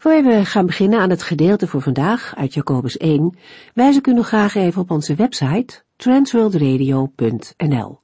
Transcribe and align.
Voor 0.00 0.22
we 0.22 0.44
gaan 0.44 0.66
beginnen 0.66 0.98
aan 0.98 1.10
het 1.10 1.22
gedeelte 1.22 1.66
voor 1.66 1.82
vandaag 1.82 2.34
uit 2.36 2.54
Jacobus 2.54 2.96
1, 2.96 3.36
wijs 3.74 3.96
ik 3.96 4.06
u 4.06 4.12
nog 4.12 4.26
graag 4.26 4.54
even 4.54 4.82
op 4.82 4.90
onze 4.90 5.14
website 5.14 5.82
transworldradio.nl. 5.96 8.00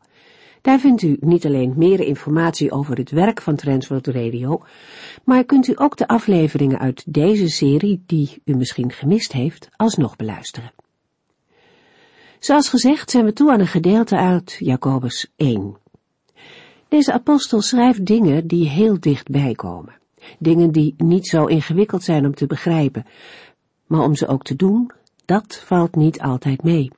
Daar 0.61 0.79
vindt 0.79 1.03
u 1.03 1.17
niet 1.21 1.47
alleen 1.47 1.75
meer 1.77 2.01
informatie 2.01 2.71
over 2.71 2.97
het 2.97 3.11
werk 3.11 3.43
van 3.43 3.57
Transworld 3.57 4.07
Radio, 4.07 4.63
maar 5.25 5.45
kunt 5.45 5.69
u 5.69 5.73
ook 5.77 5.97
de 5.97 6.07
afleveringen 6.07 6.79
uit 6.79 7.15
deze 7.15 7.49
serie, 7.49 8.03
die 8.07 8.43
u 8.45 8.55
misschien 8.55 8.93
gemist 8.93 9.33
heeft, 9.33 9.69
alsnog 9.77 10.17
beluisteren. 10.17 10.73
Zoals 12.39 12.69
gezegd 12.69 13.11
zijn 13.11 13.25
we 13.25 13.33
toe 13.33 13.53
aan 13.53 13.61
een 13.61 13.67
gedeelte 13.67 14.17
uit 14.17 14.57
Jacobus 14.59 15.33
1. 15.37 15.77
Deze 16.89 17.13
apostel 17.13 17.61
schrijft 17.61 18.07
dingen 18.07 18.47
die 18.47 18.69
heel 18.69 19.01
dichtbij 19.01 19.55
komen. 19.55 20.05
Dingen 20.39 20.71
die 20.71 20.95
niet 20.97 21.27
zo 21.27 21.45
ingewikkeld 21.45 22.03
zijn 22.03 22.27
om 22.27 22.35
te 22.35 22.47
begrijpen. 22.47 23.07
Maar 23.87 24.03
om 24.03 24.15
ze 24.15 24.27
ook 24.27 24.43
te 24.43 24.57
doen, 24.57 24.91
dat 25.25 25.63
valt 25.65 25.95
niet 25.95 26.21
altijd 26.21 26.63
mee. 26.63 26.91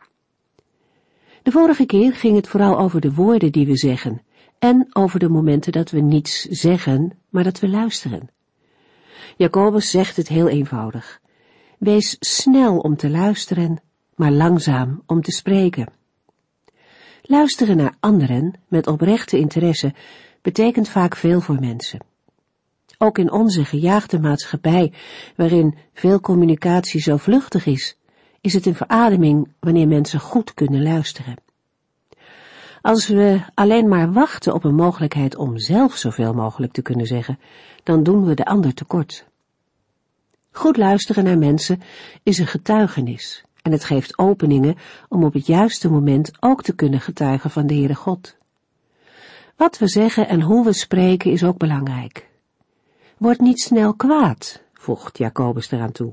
De 1.43 1.51
vorige 1.51 1.87
keer 1.87 2.15
ging 2.15 2.37
het 2.37 2.49
vooral 2.49 2.79
over 2.79 3.01
de 3.01 3.15
woorden 3.15 3.53
die 3.53 3.67
we 3.67 3.77
zeggen 3.77 4.23
en 4.59 4.87
over 4.93 5.19
de 5.19 5.29
momenten 5.29 5.73
dat 5.73 5.91
we 5.91 6.01
niets 6.01 6.43
zeggen, 6.43 7.13
maar 7.29 7.45
dat 7.45 7.61
we 7.61 7.69
luisteren. 7.69 8.31
Jacobus 9.37 9.91
zegt 9.91 10.17
het 10.17 10.29
heel 10.29 10.49
eenvoudig. 10.49 11.21
Wees 11.79 12.17
snel 12.21 12.79
om 12.79 12.97
te 12.97 13.11
luisteren, 13.11 13.81
maar 14.15 14.33
langzaam 14.33 15.03
om 15.07 15.23
te 15.23 15.33
spreken. 15.33 15.93
Luisteren 17.23 17.77
naar 17.77 17.95
anderen 18.01 18.61
met 18.69 18.87
oprechte 18.87 19.39
interesse 19.39 19.95
betekent 20.43 20.89
vaak 20.89 21.17
veel 21.17 21.41
voor 21.41 21.61
mensen. 21.61 22.01
Ook 22.99 23.19
in 23.19 23.33
onze 23.33 23.65
gejaagde 23.65 24.19
maatschappij, 24.19 24.93
waarin 25.37 25.75
veel 25.93 26.21
communicatie 26.21 27.01
zo 27.01 27.17
vluchtig 27.17 27.67
is, 27.67 27.97
is 28.41 28.53
het 28.53 28.67
een 28.67 28.75
verademing 28.75 29.53
wanneer 29.61 29.89
mensen 29.89 30.21
goed 30.21 30.55
kunnen 30.55 30.83
luisteren. 30.83 31.37
Als 32.83 33.09
we 33.09 33.41
alleen 33.55 33.89
maar 33.89 34.13
wachten 34.13 34.55
op 34.55 34.65
een 34.65 34.75
mogelijkheid 34.75 35.37
om 35.37 35.59
zelf 35.59 35.97
zoveel 35.97 36.35
mogelijk 36.35 36.73
te 36.73 36.83
kunnen 36.83 37.07
zeggen, 37.07 37.39
dan 37.83 38.03
doen 38.03 38.25
we 38.25 38.35
de 38.35 38.45
ander 38.45 38.75
tekort. 38.75 39.27
Goed 40.51 40.77
luisteren 40.77 41.25
naar 41.25 41.39
mensen 41.39 41.81
is 42.23 42.39
een 42.39 42.47
getuigenis 42.47 43.45
en 43.63 43.73
het 43.73 43.85
geeft 43.85 44.19
openingen 44.19 44.77
om 45.09 45.25
op 45.25 45.33
het 45.33 45.47
juiste 45.47 45.91
moment 45.91 46.31
ook 46.41 46.63
te 46.63 46.75
kunnen 46.75 47.01
getuigen 47.01 47.51
van 47.51 47.67
de 47.67 47.75
Heere 47.75 47.95
God. 47.95 48.37
Wat 49.57 49.79
we 49.79 49.89
zeggen 49.89 50.29
en 50.29 50.41
hoe 50.41 50.65
we 50.65 50.73
spreken 50.73 51.31
is 51.31 51.45
ook 51.45 51.59
belangrijk. 51.59 52.28
Word 53.19 53.41
niet 53.41 53.61
snel 53.61 53.95
kwaad, 53.95 54.63
voegt 54.73 55.19
Jacobus 55.19 55.71
eraan 55.71 55.93
toe. 55.93 56.13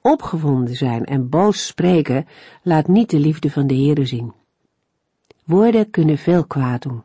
Opgewonden 0.00 0.76
zijn 0.76 1.04
en 1.04 1.28
boos 1.28 1.66
spreken 1.66 2.26
laat 2.62 2.88
niet 2.88 3.10
de 3.10 3.18
liefde 3.18 3.50
van 3.50 3.66
de 3.66 3.74
Heere 3.74 4.06
zien. 4.06 4.32
Woorden 5.44 5.90
kunnen 5.90 6.18
veel 6.18 6.44
kwaad 6.44 6.82
doen. 6.82 7.02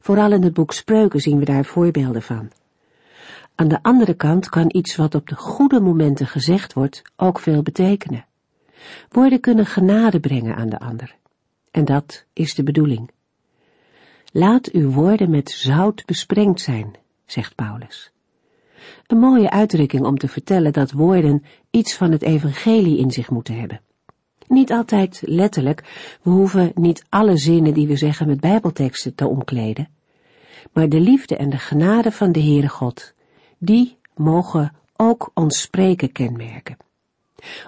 Vooral 0.00 0.32
in 0.32 0.42
het 0.42 0.52
boek 0.52 0.72
Spreuken 0.72 1.20
zien 1.20 1.38
we 1.38 1.44
daar 1.44 1.64
voorbeelden 1.64 2.22
van. 2.22 2.50
Aan 3.54 3.68
de 3.68 3.82
andere 3.82 4.14
kant 4.14 4.48
kan 4.48 4.64
iets 4.68 4.96
wat 4.96 5.14
op 5.14 5.28
de 5.28 5.36
goede 5.36 5.80
momenten 5.80 6.26
gezegd 6.26 6.72
wordt 6.72 7.02
ook 7.16 7.38
veel 7.38 7.62
betekenen. 7.62 8.26
Woorden 9.08 9.40
kunnen 9.40 9.66
genade 9.66 10.20
brengen 10.20 10.56
aan 10.56 10.68
de 10.68 10.78
ander. 10.78 11.16
En 11.70 11.84
dat 11.84 12.24
is 12.32 12.54
de 12.54 12.62
bedoeling. 12.62 13.10
Laat 14.32 14.70
uw 14.70 14.90
woorden 14.90 15.30
met 15.30 15.50
zout 15.50 16.04
besprengd 16.04 16.60
zijn, 16.60 16.94
zegt 17.26 17.54
Paulus. 17.54 18.12
Een 19.06 19.18
mooie 19.18 19.50
uitdrukking 19.50 20.04
om 20.04 20.18
te 20.18 20.28
vertellen 20.28 20.72
dat 20.72 20.92
woorden 20.92 21.44
iets 21.70 21.94
van 21.94 22.12
het 22.12 22.22
evangelie 22.22 22.98
in 22.98 23.10
zich 23.10 23.30
moeten 23.30 23.58
hebben. 23.58 23.80
Niet 24.48 24.72
altijd 24.72 25.22
letterlijk, 25.24 25.82
we 26.22 26.30
hoeven 26.30 26.72
niet 26.74 27.04
alle 27.08 27.36
zinnen 27.36 27.74
die 27.74 27.86
we 27.86 27.96
zeggen 27.96 28.26
met 28.26 28.40
bijbelteksten 28.40 29.14
te 29.14 29.26
omkleden. 29.26 29.88
Maar 30.72 30.88
de 30.88 31.00
liefde 31.00 31.36
en 31.36 31.50
de 31.50 31.58
genade 31.58 32.12
van 32.12 32.32
de 32.32 32.42
Heere 32.42 32.68
God, 32.68 33.14
die 33.58 33.98
mogen 34.14 34.72
ook 34.96 35.30
ons 35.34 35.60
spreken 35.60 36.12
kenmerken. 36.12 36.76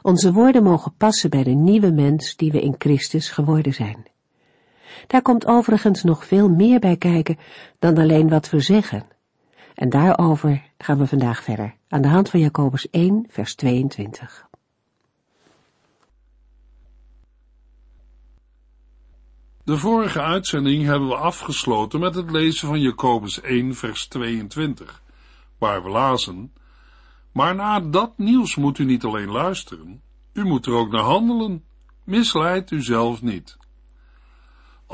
Onze 0.02 0.32
woorden 0.32 0.62
mogen 0.62 0.94
passen 0.96 1.30
bij 1.30 1.42
de 1.42 1.50
nieuwe 1.50 1.90
mens 1.90 2.36
die 2.36 2.52
we 2.52 2.60
in 2.60 2.74
Christus 2.78 3.30
geworden 3.30 3.74
zijn. 3.74 4.04
Daar 5.06 5.22
komt 5.22 5.46
overigens 5.46 6.02
nog 6.02 6.26
veel 6.26 6.48
meer 6.48 6.78
bij 6.78 6.96
kijken 6.96 7.38
dan 7.78 7.98
alleen 7.98 8.28
wat 8.28 8.50
we 8.50 8.60
zeggen. 8.60 9.06
En 9.74 9.88
daarover 9.88 10.62
gaan 10.78 10.98
we 10.98 11.06
vandaag 11.06 11.42
verder, 11.42 11.74
aan 11.88 12.02
de 12.02 12.08
hand 12.08 12.30
van 12.30 12.40
Jacobus 12.40 12.90
1, 12.90 13.26
vers 13.28 13.54
22. 13.54 14.46
De 19.64 19.76
vorige 19.76 20.22
uitzending 20.22 20.84
hebben 20.84 21.08
we 21.08 21.16
afgesloten 21.16 22.00
met 22.00 22.14
het 22.14 22.30
lezen 22.30 22.68
van 22.68 22.80
Jacobus 22.80 23.40
1, 23.40 23.74
vers 23.74 24.06
22, 24.06 25.02
waar 25.58 25.82
we 25.82 25.88
lazen, 25.88 26.52
maar 27.32 27.54
naar 27.54 27.90
dat 27.90 28.18
nieuws 28.18 28.56
moet 28.56 28.78
u 28.78 28.84
niet 28.84 29.04
alleen 29.04 29.30
luisteren, 29.30 30.02
u 30.32 30.44
moet 30.44 30.66
er 30.66 30.72
ook 30.72 30.90
naar 30.90 31.02
handelen. 31.02 31.64
Misleid 32.04 32.70
u 32.70 32.82
zelf 32.82 33.22
niet. 33.22 33.56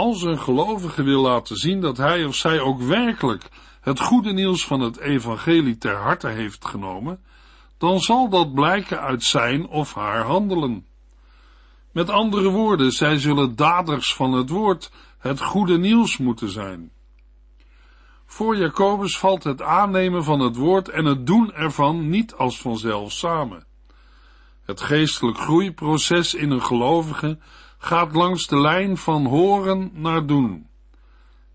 Als 0.01 0.23
een 0.23 0.39
gelovige 0.39 1.03
wil 1.03 1.21
laten 1.21 1.57
zien 1.57 1.81
dat 1.81 1.97
hij 1.97 2.25
of 2.25 2.35
zij 2.35 2.61
ook 2.61 2.81
werkelijk 2.81 3.49
het 3.81 4.01
goede 4.01 4.33
nieuws 4.33 4.67
van 4.67 4.81
het 4.81 4.99
evangelie 4.99 5.79
ter 5.79 5.97
harte 5.97 6.29
heeft 6.29 6.65
genomen, 6.65 7.21
dan 7.79 8.01
zal 8.01 8.29
dat 8.29 8.55
blijken 8.55 9.01
uit 9.01 9.23
zijn 9.23 9.69
of 9.69 9.95
haar 9.95 10.25
handelen. 10.25 10.87
Met 11.93 12.11
andere 12.11 12.49
woorden, 12.49 12.93
zij 12.93 13.19
zullen 13.19 13.57
daders 13.57 14.15
van 14.15 14.33
het 14.33 14.49
woord, 14.49 14.91
het 15.19 15.41
goede 15.41 15.79
nieuws 15.79 16.17
moeten 16.17 16.51
zijn. 16.51 16.91
Voor 18.27 18.57
Jacobus 18.57 19.19
valt 19.19 19.45
het 19.45 19.63
aannemen 19.63 20.25
van 20.25 20.41
het 20.41 20.57
woord 20.57 20.89
en 20.89 21.05
het 21.05 21.27
doen 21.27 21.53
ervan 21.53 22.09
niet 22.09 22.35
als 22.35 22.61
vanzelf 22.61 23.13
samen. 23.13 23.65
Het 24.65 24.81
geestelijk 24.81 25.39
groeiproces 25.39 26.35
in 26.35 26.51
een 26.51 26.63
gelovige 26.63 27.39
gaat 27.83 28.15
langs 28.15 28.47
de 28.47 28.61
lijn 28.61 28.97
van 28.97 29.27
horen 29.27 29.91
naar 29.95 30.27
doen. 30.27 30.67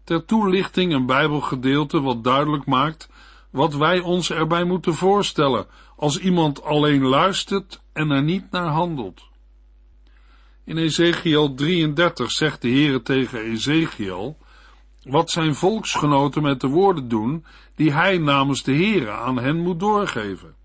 Ter 0.03 0.25
toelichting 0.25 0.93
een 0.93 1.05
Bijbelgedeelte 1.05 2.01
wat 2.01 2.23
duidelijk 2.23 2.65
maakt 2.65 3.09
wat 3.49 3.75
wij 3.75 3.99
ons 3.99 4.31
erbij 4.31 4.63
moeten 4.63 4.93
voorstellen 4.93 5.65
als 5.95 6.19
iemand 6.19 6.63
alleen 6.63 7.01
luistert 7.01 7.81
en 7.93 8.11
er 8.11 8.23
niet 8.23 8.51
naar 8.51 8.67
handelt. 8.67 9.21
In 10.63 10.77
Ezekiel 10.77 11.53
33 11.53 12.31
zegt 12.31 12.61
de 12.61 12.69
Heere 12.69 13.01
tegen 13.01 13.39
Ezekiel 13.39 14.37
wat 15.03 15.31
zijn 15.31 15.55
volksgenoten 15.55 16.41
met 16.41 16.61
de 16.61 16.67
woorden 16.67 17.07
doen 17.07 17.45
die 17.75 17.91
hij 17.91 18.17
namens 18.17 18.63
de 18.63 18.73
Heere 18.73 19.11
aan 19.11 19.37
hen 19.37 19.57
moet 19.57 19.79
doorgeven. 19.79 20.55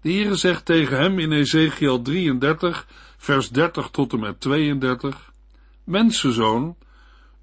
De 0.00 0.12
Heere 0.12 0.34
zegt 0.34 0.64
tegen 0.64 0.98
hem 0.98 1.18
in 1.18 1.32
Ezekiel 1.32 2.02
33, 2.02 2.86
vers 3.26 3.48
30 3.48 3.90
tot 3.90 4.12
en 4.12 4.20
met 4.20 4.40
32, 4.40 5.32
Mensenzoon, 5.84 6.76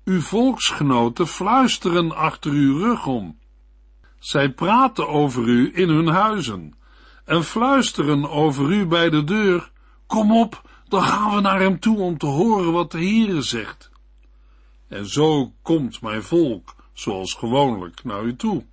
uw 0.06 0.22
volksgenoten 0.22 1.28
fluisteren 1.28 2.16
achter 2.16 2.52
uw 2.52 2.78
rug 2.78 3.06
om. 3.06 3.38
Zij 4.20 4.52
praten 4.52 5.08
over 5.08 5.48
u 5.48 5.72
in 5.74 5.90
hun 5.90 6.08
huizen 6.08 6.74
en 7.26 7.44
fluisteren 7.44 8.30
over 8.30 8.72
u 8.72 8.86
bij 8.86 9.10
de 9.10 9.24
deur. 9.24 9.72
Kom 10.08 10.32
op, 10.32 10.70
dan 10.88 11.04
gaan 11.04 11.36
we 11.36 11.42
naar 11.42 11.60
hem 11.60 11.80
toe 11.80 12.00
om 12.00 12.18
te 12.18 12.26
horen 12.26 12.72
wat 12.72 12.92
de 12.92 12.98
Heere 12.98 13.42
zegt. 13.42 13.92
En 14.88 15.06
zo 15.06 15.54
komt 15.62 16.02
mijn 16.02 16.24
volk, 16.24 16.76
zoals 16.94 17.34
gewoonlijk, 17.34 18.04
naar 18.04 18.24
u 18.24 18.36
toe 18.36 18.66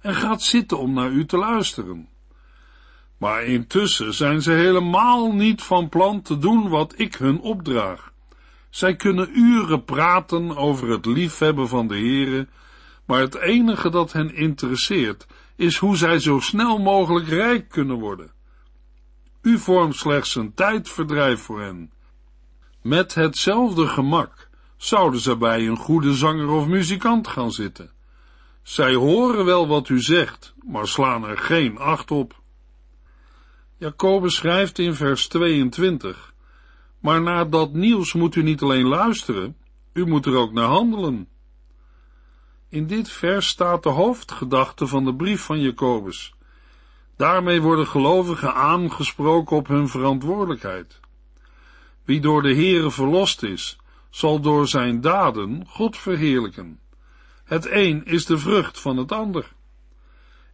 en 0.00 0.14
gaat 0.14 0.42
zitten 0.42 0.78
om 0.78 0.92
naar 0.92 1.10
u 1.10 1.26
te 1.26 1.36
luisteren. 1.36 2.08
Maar 3.24 3.44
intussen 3.44 4.14
zijn 4.14 4.42
ze 4.42 4.50
helemaal 4.50 5.32
niet 5.32 5.62
van 5.62 5.88
plan 5.88 6.22
te 6.22 6.38
doen 6.38 6.68
wat 6.68 6.94
ik 6.96 7.14
hun 7.14 7.40
opdraag. 7.40 8.12
Zij 8.70 8.96
kunnen 8.96 9.38
uren 9.38 9.84
praten 9.84 10.56
over 10.56 10.88
het 10.88 11.06
liefhebben 11.06 11.68
van 11.68 11.88
de 11.88 11.94
Heere, 11.94 12.48
maar 13.06 13.20
het 13.20 13.34
enige 13.34 13.90
dat 13.90 14.12
hen 14.12 14.34
interesseert 14.34 15.26
is 15.56 15.76
hoe 15.76 15.96
zij 15.96 16.18
zo 16.18 16.40
snel 16.40 16.78
mogelijk 16.78 17.28
rijk 17.28 17.68
kunnen 17.68 17.98
worden. 17.98 18.32
U 19.42 19.58
vormt 19.58 19.96
slechts 19.96 20.34
een 20.34 20.54
tijdverdrijf 20.54 21.40
voor 21.40 21.60
hen. 21.60 21.92
Met 22.82 23.14
hetzelfde 23.14 23.86
gemak 23.86 24.48
zouden 24.76 25.20
ze 25.20 25.36
bij 25.36 25.66
een 25.66 25.76
goede 25.76 26.14
zanger 26.14 26.48
of 26.48 26.66
muzikant 26.66 27.28
gaan 27.28 27.52
zitten. 27.52 27.90
Zij 28.62 28.94
horen 28.94 29.44
wel 29.44 29.68
wat 29.68 29.88
u 29.88 30.00
zegt, 30.00 30.54
maar 30.66 30.88
slaan 30.88 31.24
er 31.24 31.38
geen 31.38 31.78
acht 31.78 32.10
op. 32.10 32.42
Jacobus 33.76 34.34
schrijft 34.34 34.78
in 34.78 34.94
vers 34.94 35.28
22, 35.28 36.34
maar 36.98 37.22
naar 37.22 37.50
dat 37.50 37.72
nieuws 37.72 38.12
moet 38.12 38.34
u 38.34 38.42
niet 38.42 38.62
alleen 38.62 38.86
luisteren, 38.86 39.56
u 39.92 40.06
moet 40.06 40.26
er 40.26 40.36
ook 40.36 40.52
naar 40.52 40.68
handelen. 40.68 41.28
In 42.68 42.86
dit 42.86 43.10
vers 43.10 43.48
staat 43.48 43.82
de 43.82 43.88
hoofdgedachte 43.88 44.86
van 44.86 45.04
de 45.04 45.14
brief 45.14 45.40
van 45.40 45.60
Jacobus. 45.60 46.34
Daarmee 47.16 47.60
worden 47.60 47.86
gelovigen 47.86 48.54
aangesproken 48.54 49.56
op 49.56 49.66
hun 49.66 49.88
verantwoordelijkheid. 49.88 51.00
Wie 52.04 52.20
door 52.20 52.42
de 52.42 52.54
Heere 52.54 52.90
verlost 52.90 53.42
is, 53.42 53.78
zal 54.10 54.40
door 54.40 54.68
zijn 54.68 55.00
daden 55.00 55.66
God 55.66 55.96
verheerlijken. 55.96 56.80
Het 57.44 57.70
een 57.70 58.04
is 58.04 58.26
de 58.26 58.38
vrucht 58.38 58.80
van 58.80 58.96
het 58.96 59.12
ander. 59.12 59.52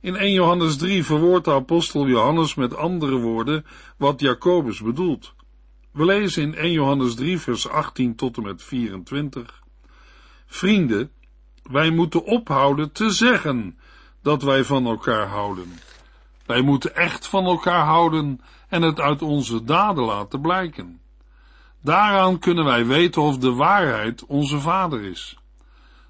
In 0.01 0.17
1 0.17 0.33
Johannes 0.33 0.77
3 0.77 1.05
verwoordt 1.05 1.45
de 1.45 1.53
apostel 1.53 2.07
Johannes 2.07 2.55
met 2.55 2.77
andere 2.77 3.17
woorden 3.17 3.67
wat 3.97 4.21
Jacobus 4.21 4.81
bedoelt. 4.81 5.35
We 5.93 6.05
lezen 6.05 6.43
in 6.43 6.55
1 6.55 6.73
Johannes 6.73 7.15
3 7.15 7.39
vers 7.39 7.69
18 7.69 8.15
tot 8.15 8.37
en 8.37 8.43
met 8.43 8.63
24. 8.63 9.63
Vrienden, 10.47 11.11
wij 11.63 11.91
moeten 11.91 12.25
ophouden 12.25 12.93
te 12.93 13.11
zeggen 13.11 13.79
dat 14.23 14.43
wij 14.43 14.65
van 14.65 14.87
elkaar 14.87 15.27
houden. 15.27 15.73
Wij 16.47 16.61
moeten 16.61 16.97
echt 16.97 17.27
van 17.27 17.45
elkaar 17.45 17.85
houden 17.85 18.41
en 18.69 18.83
het 18.83 19.01
uit 19.01 19.23
onze 19.23 19.65
daden 19.65 20.05
laten 20.05 20.41
blijken. 20.41 21.01
Daaraan 21.83 22.39
kunnen 22.39 22.65
wij 22.65 22.87
weten 22.87 23.23
of 23.23 23.39
de 23.39 23.53
waarheid 23.53 24.27
onze 24.27 24.61
vader 24.61 25.05
is. 25.05 25.39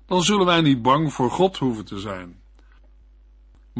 Dan 0.06 0.22
zullen 0.22 0.46
wij 0.46 0.60
niet 0.60 0.82
bang 0.82 1.12
voor 1.12 1.30
God 1.30 1.58
hoeven 1.58 1.84
te 1.84 1.98
zijn. 1.98 2.39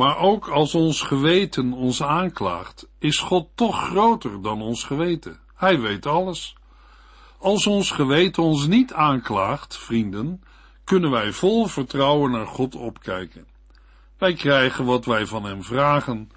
Maar 0.00 0.18
ook 0.18 0.48
als 0.48 0.74
ons 0.74 1.00
geweten 1.00 1.72
ons 1.72 2.02
aanklaagt, 2.02 2.88
is 2.98 3.18
God 3.18 3.48
toch 3.54 3.88
groter 3.88 4.42
dan 4.42 4.62
ons 4.62 4.84
geweten. 4.84 5.40
Hij 5.54 5.80
weet 5.80 6.06
alles. 6.06 6.56
Als 7.38 7.66
ons 7.66 7.90
geweten 7.90 8.42
ons 8.42 8.66
niet 8.66 8.92
aanklaagt, 8.92 9.76
vrienden, 9.76 10.42
kunnen 10.84 11.10
wij 11.10 11.32
vol 11.32 11.66
vertrouwen 11.66 12.30
naar 12.30 12.46
God 12.46 12.74
opkijken. 12.74 13.46
Wij 14.18 14.34
krijgen 14.34 14.84
wat 14.84 15.04
wij 15.04 15.26
van 15.26 15.44
Hem 15.44 15.62
vragen, 15.62 16.30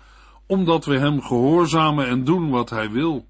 omdat 0.45 0.86
we 0.86 0.98
Hem 0.98 1.21
gehoorzamen 1.21 2.07
en 2.07 2.24
doen 2.24 2.50
wat 2.50 2.69
Hij 2.69 2.92
wil. 2.92 3.27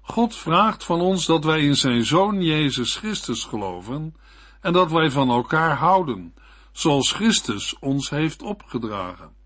God 0.00 0.36
vraagt 0.36 0.84
van 0.84 1.00
ons 1.00 1.26
dat 1.26 1.44
wij 1.44 1.60
in 1.60 1.76
Zijn 1.76 2.04
Zoon 2.04 2.42
Jezus 2.42 2.96
Christus 2.96 3.44
geloven 3.44 4.16
en 4.60 4.72
dat 4.72 4.90
wij 4.90 5.10
van 5.10 5.30
elkaar 5.30 5.76
houden, 5.76 6.34
zoals 6.72 7.12
Christus 7.12 7.78
ons 7.78 8.10
heeft 8.10 8.42
opgedragen. 8.42 9.40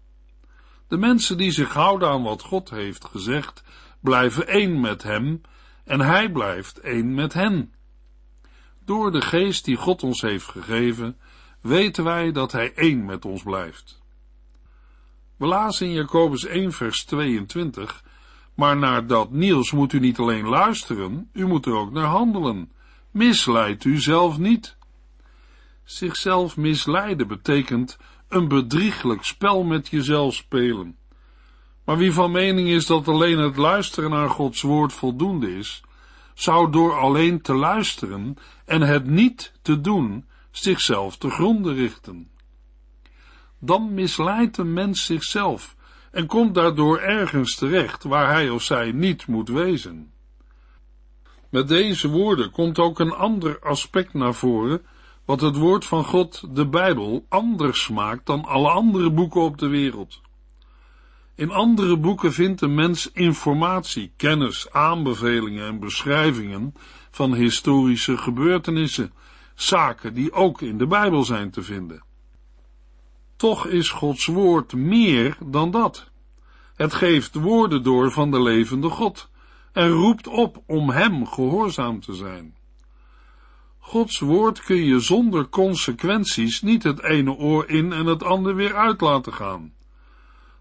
De 0.89 0.97
mensen 0.97 1.37
die 1.37 1.51
zich 1.51 1.73
houden 1.73 2.09
aan 2.09 2.23
wat 2.23 2.43
God 2.43 2.71
heeft 2.71 3.05
gezegd, 3.05 3.63
blijven 4.01 4.47
één 4.47 4.81
met 4.81 5.03
Hem 5.03 5.41
en 5.85 6.01
Hij 6.01 6.31
blijft 6.31 6.79
één 6.79 7.15
met 7.15 7.33
hen. 7.33 7.73
Door 8.85 9.13
de 9.13 9.21
geest 9.21 9.65
die 9.65 9.77
God 9.77 10.03
ons 10.03 10.21
heeft 10.21 10.47
gegeven, 10.47 11.17
weten 11.61 12.05
wij 12.05 12.33
dat 12.33 12.53
Hij 12.53 12.75
één 12.75 13.05
met 13.05 13.25
ons 13.25 13.43
blijft. 13.43 14.05
We 15.37 15.47
lazen 15.47 15.87
in 15.87 15.93
Jacobus 15.93 16.45
1 16.45 16.73
vers 16.73 17.05
22, 17.05 18.05
maar 18.55 18.77
naar 18.77 19.07
dat 19.07 19.31
nieuws 19.31 19.73
moet 19.73 19.93
u 19.93 19.99
niet 19.99 20.19
alleen 20.19 20.49
luisteren, 20.49 21.31
u 21.33 21.47
moet 21.47 21.67
er 21.67 21.75
ook 21.75 21.93
naar 21.93 22.07
handelen. 22.07 22.73
Misleid 23.11 23.85
u 23.85 24.01
zelf 24.01 24.39
niet. 24.39 24.77
Zichzelf 25.85 26.57
misleiden 26.57 27.29
betekent 27.29 27.99
een 28.29 28.49
bedrieglijk 28.49 29.25
spel 29.25 29.65
met 29.65 29.89
jezelf 29.89 30.35
spelen. 30.35 30.97
Maar 31.85 31.97
wie 31.97 32.13
van 32.13 32.31
mening 32.31 32.69
is 32.69 32.87
dat 32.87 33.09
alleen 33.09 33.39
het 33.39 33.57
luisteren 33.57 34.11
naar 34.11 34.31
Gods 34.31 34.63
woord 34.63 34.93
voldoende 34.93 35.57
is, 35.57 35.83
zou 36.35 36.73
door 36.73 36.99
alleen 36.99 37.41
te 37.41 37.55
luisteren 37.55 38.37
en 38.65 38.81
het 38.81 39.07
niet 39.07 39.53
te 39.63 39.81
doen 39.81 40.25
zichzelf 40.51 41.17
te 41.17 41.31
gronden 41.31 41.75
richten. 41.75 42.31
Dan 43.59 43.95
misleidt 43.95 44.57
een 44.57 44.73
mens 44.73 45.05
zichzelf 45.05 45.77
en 46.11 46.27
komt 46.27 46.55
daardoor 46.55 46.99
ergens 46.99 47.55
terecht 47.55 48.03
waar 48.03 48.33
hij 48.33 48.51
of 48.51 48.63
zij 48.63 48.93
niet 48.93 49.27
moet 49.27 49.49
wezen. 49.49 50.13
Met 51.51 51.69
deze 51.69 52.09
woorden 52.09 52.51
komt 52.51 52.79
ook 52.79 52.99
een 52.99 53.13
ander 53.13 53.59
aspect 53.61 54.15
naar 54.15 54.35
voren, 54.35 54.87
wat 55.27 55.41
het 55.41 55.57
woord 55.57 55.85
van 55.85 56.05
God, 56.05 56.57
de 56.57 56.67
Bijbel, 56.67 57.27
anders 57.29 57.89
maakt 57.89 58.27
dan 58.27 58.45
alle 58.45 58.71
andere 58.71 59.11
boeken 59.11 59.41
op 59.41 59.59
de 59.59 59.69
wereld. 59.69 60.21
In 61.35 61.51
andere 61.51 61.99
boeken 61.99 62.33
vindt 62.33 62.61
de 62.61 62.69
mens 62.69 63.11
informatie, 63.13 64.13
kennis, 64.17 64.71
aanbevelingen 64.73 65.67
en 65.67 65.79
beschrijvingen 65.79 66.75
van 67.11 67.35
historische 67.35 68.17
gebeurtenissen, 68.17 69.13
zaken 69.55 70.15
die 70.15 70.33
ook 70.33 70.63
in 70.63 70.79
de 70.79 70.87
Bijbel 70.87 71.25
zijn 71.25 71.51
te 71.51 71.63
vinden. 71.63 72.05
Toch 73.37 73.67
is 73.67 73.91
Gods 73.91 74.27
woord 74.27 74.73
meer 74.73 75.37
dan 75.45 75.71
dat. 75.71 76.11
Het 76.75 76.95
geeft 76.95 77.35
woorden 77.35 77.83
door 77.83 78.11
van 78.11 78.31
de 78.31 78.43
levende 78.43 78.89
God 78.89 79.29
en 79.73 79.89
roept 79.89 80.27
op 80.27 80.63
om 80.67 80.91
Hem 80.91 81.27
gehoorzaam 81.27 82.01
te 82.01 82.15
zijn. 82.15 82.55
Gods 83.87 84.19
woord 84.19 84.63
kun 84.63 84.85
je 84.85 85.01
zonder 85.01 85.49
consequenties 85.49 86.63
niet 86.63 86.83
het 86.83 87.03
ene 87.03 87.33
oor 87.33 87.69
in 87.69 87.93
en 87.93 88.07
het 88.07 88.23
andere 88.23 88.55
weer 88.55 88.75
uit 88.75 89.01
laten 89.01 89.33
gaan. 89.33 89.73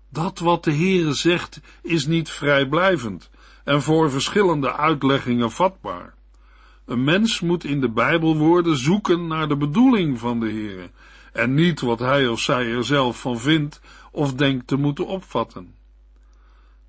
Dat 0.10 0.40
wat 0.40 0.64
de 0.64 0.74
Heere 0.74 1.14
zegt 1.14 1.62
is 1.82 2.06
niet 2.06 2.30
vrijblijvend 2.30 3.30
en 3.64 3.82
voor 3.82 4.12
verschillende 4.12 4.74
uitleggingen 4.74 5.52
vatbaar. 5.52 6.14
Een 6.86 7.04
mens 7.04 7.40
moet 7.40 7.64
in 7.64 7.82
de 7.82 7.90
Bijbelwoorden 7.90 8.78
zoeken 8.78 9.28
naar 9.28 9.48
de 9.48 9.58
bedoeling 9.58 10.20
van 10.20 10.40
de 10.40 10.50
Heere 10.50 10.90
en 11.34 11.54
niet 11.54 11.82
wat 11.82 12.00
hij 12.00 12.28
of 12.28 12.40
zij 12.40 12.72
er 12.72 12.86
zelf 12.86 13.20
van 13.20 13.40
vindt 13.40 13.82
of 14.12 14.34
denkt 14.34 14.68
te 14.68 14.76
moeten 14.76 15.08
opvatten. 15.08 15.76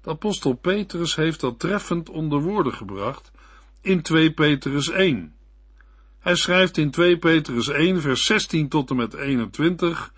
De 0.02 0.10
apostel 0.10 0.52
Petrus 0.52 1.14
heeft 1.14 1.40
dat 1.40 1.58
treffend 1.58 2.08
onder 2.08 2.40
woorden 2.40 2.72
gebracht 2.72 3.30
in 3.80 4.02
2 4.02 4.32
Petrus 4.32 4.90
1. 4.90 5.35
Hij 6.26 6.34
schrijft 6.34 6.76
in 6.76 6.90
2 6.90 7.18
Petrus 7.18 7.68
1 7.68 8.00
vers 8.00 8.24
16 8.24 8.68
tot 8.68 8.90
en 8.90 8.96
met 8.96 9.14
21 9.14 10.12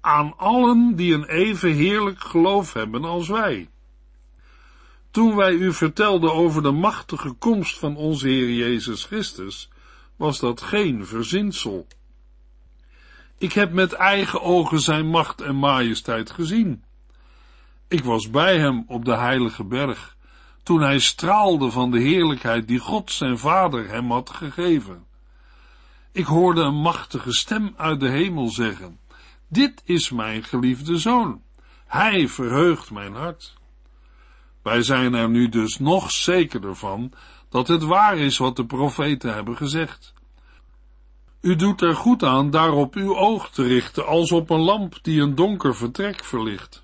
aan 0.00 0.34
allen 0.36 0.96
die 0.96 1.14
een 1.14 1.24
even 1.24 1.72
heerlijk 1.72 2.20
geloof 2.20 2.72
hebben 2.72 3.04
als 3.04 3.28
wij. 3.28 3.68
Toen 5.10 5.36
wij 5.36 5.52
u 5.52 5.72
vertelden 5.72 6.32
over 6.32 6.62
de 6.62 6.70
machtige 6.70 7.32
komst 7.32 7.78
van 7.78 7.96
onze 7.96 8.28
Heer 8.28 8.50
Jezus 8.50 9.04
Christus, 9.04 9.68
was 10.16 10.38
dat 10.40 10.60
geen 10.60 11.06
verzinsel. 11.06 11.86
Ik 13.38 13.52
heb 13.52 13.72
met 13.72 13.92
eigen 13.92 14.42
ogen 14.42 14.80
zijn 14.80 15.06
macht 15.06 15.40
en 15.40 15.56
majesteit 15.56 16.30
gezien. 16.30 16.84
Ik 17.88 18.04
was 18.04 18.30
bij 18.30 18.58
hem 18.58 18.84
op 18.86 19.04
de 19.04 19.16
heilige 19.16 19.64
berg, 19.64 20.16
toen 20.62 20.80
hij 20.80 20.98
straalde 20.98 21.70
van 21.70 21.90
de 21.90 22.00
heerlijkheid 22.00 22.68
die 22.68 22.78
God 22.78 23.10
zijn 23.10 23.38
vader 23.38 23.88
hem 23.88 24.10
had 24.10 24.30
gegeven. 24.30 25.12
Ik 26.14 26.24
hoorde 26.24 26.60
een 26.60 26.80
machtige 26.80 27.32
stem 27.32 27.74
uit 27.76 28.00
de 28.00 28.08
hemel 28.08 28.48
zeggen, 28.48 28.98
dit 29.48 29.82
is 29.84 30.10
mijn 30.10 30.42
geliefde 30.42 30.98
zoon. 30.98 31.42
Hij 31.86 32.28
verheugt 32.28 32.90
mijn 32.90 33.14
hart. 33.14 33.54
Wij 34.62 34.82
zijn 34.82 35.14
er 35.14 35.28
nu 35.28 35.48
dus 35.48 35.78
nog 35.78 36.10
zekerder 36.10 36.76
van 36.76 37.12
dat 37.48 37.68
het 37.68 37.82
waar 37.82 38.18
is 38.18 38.38
wat 38.38 38.56
de 38.56 38.66
profeten 38.66 39.34
hebben 39.34 39.56
gezegd. 39.56 40.12
U 41.40 41.56
doet 41.56 41.80
er 41.80 41.94
goed 41.94 42.22
aan 42.22 42.50
daarop 42.50 42.94
uw 42.94 43.16
oog 43.16 43.50
te 43.50 43.62
richten 43.62 44.06
als 44.06 44.32
op 44.32 44.50
een 44.50 44.60
lamp 44.60 44.98
die 45.02 45.20
een 45.20 45.34
donker 45.34 45.76
vertrek 45.76 46.24
verlicht. 46.24 46.82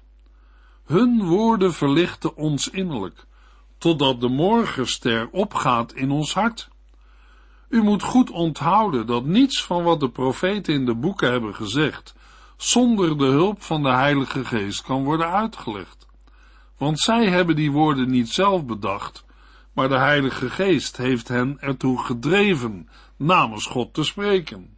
Hun 0.84 1.24
woorden 1.24 1.72
verlichten 1.72 2.36
ons 2.36 2.68
innerlijk, 2.68 3.26
totdat 3.78 4.20
de 4.20 4.28
morgenster 4.28 5.28
opgaat 5.30 5.92
in 5.92 6.10
ons 6.10 6.34
hart. 6.34 6.69
U 7.70 7.82
moet 7.82 8.02
goed 8.02 8.30
onthouden 8.30 9.06
dat 9.06 9.24
niets 9.24 9.64
van 9.64 9.82
wat 9.82 10.00
de 10.00 10.10
profeten 10.10 10.74
in 10.74 10.84
de 10.84 10.94
boeken 10.94 11.30
hebben 11.30 11.54
gezegd 11.54 12.14
zonder 12.56 13.18
de 13.18 13.24
hulp 13.24 13.62
van 13.62 13.82
de 13.82 13.92
Heilige 13.92 14.44
Geest 14.44 14.82
kan 14.82 15.04
worden 15.04 15.30
uitgelegd. 15.30 16.06
Want 16.78 17.00
zij 17.00 17.26
hebben 17.26 17.56
die 17.56 17.70
woorden 17.70 18.10
niet 18.10 18.28
zelf 18.28 18.64
bedacht, 18.64 19.24
maar 19.72 19.88
de 19.88 19.98
Heilige 19.98 20.50
Geest 20.50 20.96
heeft 20.96 21.28
hen 21.28 21.56
ertoe 21.60 22.04
gedreven 22.04 22.88
namens 23.16 23.66
God 23.66 23.94
te 23.94 24.04
spreken. 24.04 24.76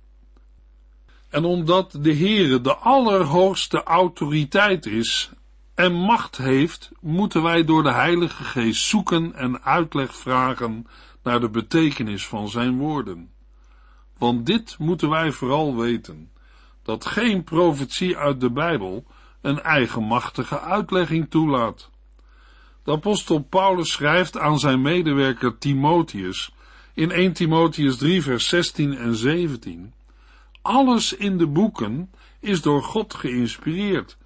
En 1.31 1.45
omdat 1.45 1.99
de 2.01 2.17
Heere 2.17 2.61
de 2.61 2.75
allerhoogste 2.75 3.83
autoriteit 3.83 4.87
is 4.87 5.31
en 5.75 5.93
macht 5.93 6.37
heeft, 6.37 6.91
moeten 7.01 7.43
wij 7.43 7.65
door 7.65 7.83
de 7.83 7.93
Heilige 7.93 8.45
Geest 8.45 8.85
zoeken 8.85 9.35
en 9.35 9.63
uitleg 9.63 10.17
vragen 10.17 10.87
naar 11.23 11.41
de 11.41 11.51
betekenis 11.51 12.27
van 12.27 12.49
zijn 12.49 12.79
woorden. 12.79 13.31
Want 14.19 14.47
dit 14.47 14.79
moeten 14.79 15.09
wij 15.09 15.33
vooral 15.33 15.77
weten, 15.77 16.31
dat 16.83 17.07
geen 17.07 17.45
profetie 17.45 18.17
uit 18.17 18.41
de 18.41 18.51
Bijbel 18.51 19.05
een 19.41 19.61
eigenmachtige 19.61 20.61
uitlegging 20.61 21.31
toelaat. 21.31 21.91
De 22.85 22.93
apostel 22.93 23.39
Paulus 23.39 23.93
schrijft 23.93 24.39
aan 24.39 24.59
zijn 24.59 24.83
medewerker 24.83 25.59
Timotheus 25.59 26.55
in 26.95 27.11
1 27.11 27.33
Timotheus 27.33 27.97
3 27.97 28.23
vers 28.23 28.49
16 28.49 28.97
en 28.97 29.15
17 29.15 29.93
Alles 30.63 31.13
in 31.13 31.39
de 31.39 31.47
boeken 31.47 32.11
is 32.41 32.63
door 32.63 32.83
God 32.83 33.15
geïnspireerd 33.15 34.17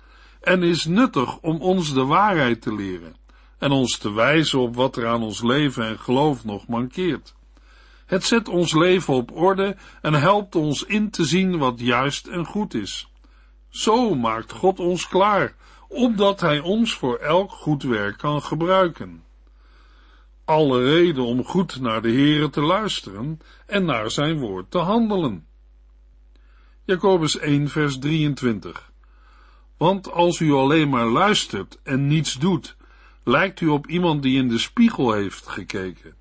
en 0.40 0.62
is 0.62 0.84
nuttig 0.84 1.38
om 1.38 1.56
ons 1.56 1.94
de 1.94 2.04
waarheid 2.04 2.62
te 2.62 2.74
leren 2.74 3.16
en 3.58 3.70
ons 3.70 3.98
te 3.98 4.12
wijzen 4.12 4.60
op 4.60 4.74
wat 4.74 4.96
er 4.96 5.06
aan 5.06 5.22
ons 5.22 5.42
leven 5.42 5.86
en 5.86 5.98
geloof 5.98 6.44
nog 6.44 6.66
mankeert. 6.66 7.34
Het 8.06 8.24
zet 8.24 8.48
ons 8.48 8.74
leven 8.74 9.14
op 9.14 9.36
orde 9.36 9.76
en 10.02 10.14
helpt 10.14 10.54
ons 10.54 10.82
in 10.82 11.10
te 11.10 11.24
zien 11.24 11.58
wat 11.58 11.80
juist 11.80 12.26
en 12.26 12.44
goed 12.44 12.74
is. 12.74 13.08
Zo 13.68 14.14
maakt 14.14 14.52
God 14.52 14.80
ons 14.80 15.08
klaar, 15.08 15.54
opdat 15.88 16.40
Hij 16.40 16.60
ons 16.60 16.94
voor 16.94 17.16
elk 17.16 17.50
goed 17.50 17.82
werk 17.82 18.18
kan 18.18 18.42
gebruiken. 18.42 19.24
Alle 20.44 20.84
reden 20.84 21.24
om 21.24 21.44
goed 21.44 21.80
naar 21.80 22.02
de 22.02 22.10
Heere 22.10 22.50
te 22.50 22.60
luisteren 22.60 23.40
en 23.66 23.84
naar 23.84 24.10
Zijn 24.10 24.38
woord 24.38 24.70
te 24.70 24.78
handelen. 24.78 25.46
Jacobus 26.84 27.38
1 27.38 27.68
vers 27.68 27.98
23 27.98 28.90
Want 29.76 30.12
als 30.12 30.40
u 30.40 30.52
alleen 30.52 30.88
maar 30.88 31.06
luistert 31.06 31.78
en 31.82 32.06
niets 32.06 32.34
doet, 32.34 32.75
lijkt 33.26 33.60
u 33.60 33.66
op 33.66 33.86
iemand 33.86 34.22
die 34.22 34.38
in 34.38 34.48
de 34.48 34.58
spiegel 34.58 35.12
heeft 35.12 35.46
gekeken. 35.46 36.14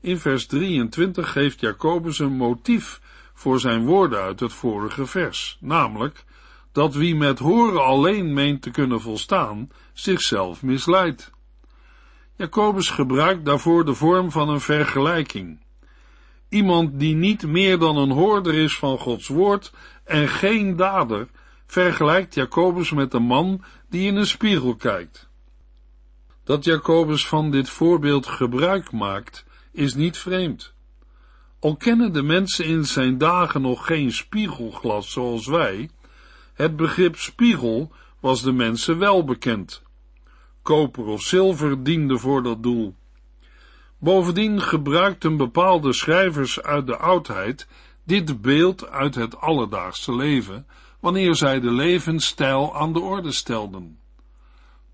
In 0.00 0.18
vers 0.18 0.46
23 0.46 1.32
geeft 1.32 1.60
Jacobus 1.60 2.18
een 2.18 2.36
motief 2.36 3.00
voor 3.34 3.60
zijn 3.60 3.84
woorden 3.84 4.20
uit 4.20 4.40
het 4.40 4.52
vorige 4.52 5.06
vers, 5.06 5.58
namelijk 5.60 6.24
dat 6.72 6.94
wie 6.94 7.16
met 7.16 7.38
horen 7.38 7.84
alleen 7.84 8.32
meent 8.32 8.62
te 8.62 8.70
kunnen 8.70 9.00
volstaan, 9.00 9.70
zichzelf 9.92 10.62
misleidt. 10.62 11.30
Jacobus 12.36 12.90
gebruikt 12.90 13.44
daarvoor 13.44 13.84
de 13.84 13.94
vorm 13.94 14.30
van 14.30 14.48
een 14.48 14.60
vergelijking. 14.60 15.60
Iemand 16.48 16.98
die 16.98 17.14
niet 17.14 17.46
meer 17.46 17.78
dan 17.78 17.96
een 17.96 18.10
hoorder 18.10 18.54
is 18.54 18.76
van 18.76 18.98
Gods 18.98 19.28
woord 19.28 19.72
en 20.04 20.28
geen 20.28 20.76
dader, 20.76 21.28
vergelijkt 21.66 22.34
Jacobus 22.34 22.90
met 22.90 23.14
een 23.14 23.22
man 23.22 23.64
die 23.88 24.06
in 24.06 24.16
een 24.16 24.26
spiegel 24.26 24.76
kijkt. 24.76 25.29
Dat 26.50 26.64
Jacobus 26.64 27.26
van 27.26 27.50
dit 27.50 27.68
voorbeeld 27.68 28.26
gebruik 28.26 28.92
maakt, 28.92 29.44
is 29.72 29.94
niet 29.94 30.18
vreemd. 30.18 30.72
Al 31.60 31.76
kennen 31.76 32.12
de 32.12 32.22
mensen 32.22 32.64
in 32.64 32.84
zijn 32.84 33.18
dagen 33.18 33.62
nog 33.62 33.86
geen 33.86 34.12
spiegelglas 34.12 35.12
zoals 35.12 35.46
wij, 35.46 35.90
het 36.54 36.76
begrip 36.76 37.16
spiegel 37.16 37.92
was 38.20 38.42
de 38.42 38.52
mensen 38.52 38.98
wel 38.98 39.24
bekend. 39.24 39.82
Koper 40.62 41.04
of 41.04 41.22
zilver 41.22 41.82
diende 41.82 42.18
voor 42.18 42.42
dat 42.42 42.62
doel. 42.62 42.94
Bovendien 43.98 44.60
gebruikten 44.60 45.36
bepaalde 45.36 45.92
schrijvers 45.92 46.62
uit 46.62 46.86
de 46.86 46.96
oudheid 46.96 47.68
dit 48.04 48.40
beeld 48.40 48.88
uit 48.88 49.14
het 49.14 49.40
alledaagse 49.40 50.14
leven, 50.14 50.66
wanneer 51.00 51.34
zij 51.34 51.60
de 51.60 51.72
levensstijl 51.72 52.76
aan 52.76 52.92
de 52.92 53.00
orde 53.00 53.32
stelden. 53.32 53.99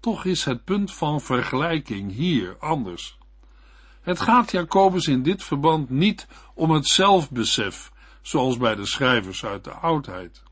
Toch 0.06 0.24
is 0.24 0.44
het 0.44 0.64
punt 0.64 0.94
van 0.94 1.20
vergelijking 1.20 2.12
hier 2.12 2.56
anders. 2.58 3.18
Het 4.00 4.20
gaat 4.20 4.50
Jacobus 4.50 5.06
in 5.06 5.22
dit 5.22 5.44
verband 5.44 5.90
niet 5.90 6.26
om 6.54 6.70
het 6.70 6.86
zelfbesef, 6.86 7.92
zoals 8.22 8.56
bij 8.56 8.74
de 8.74 8.86
schrijvers 8.86 9.44
uit 9.44 9.64
de 9.64 9.70
oudheid. 9.70 10.42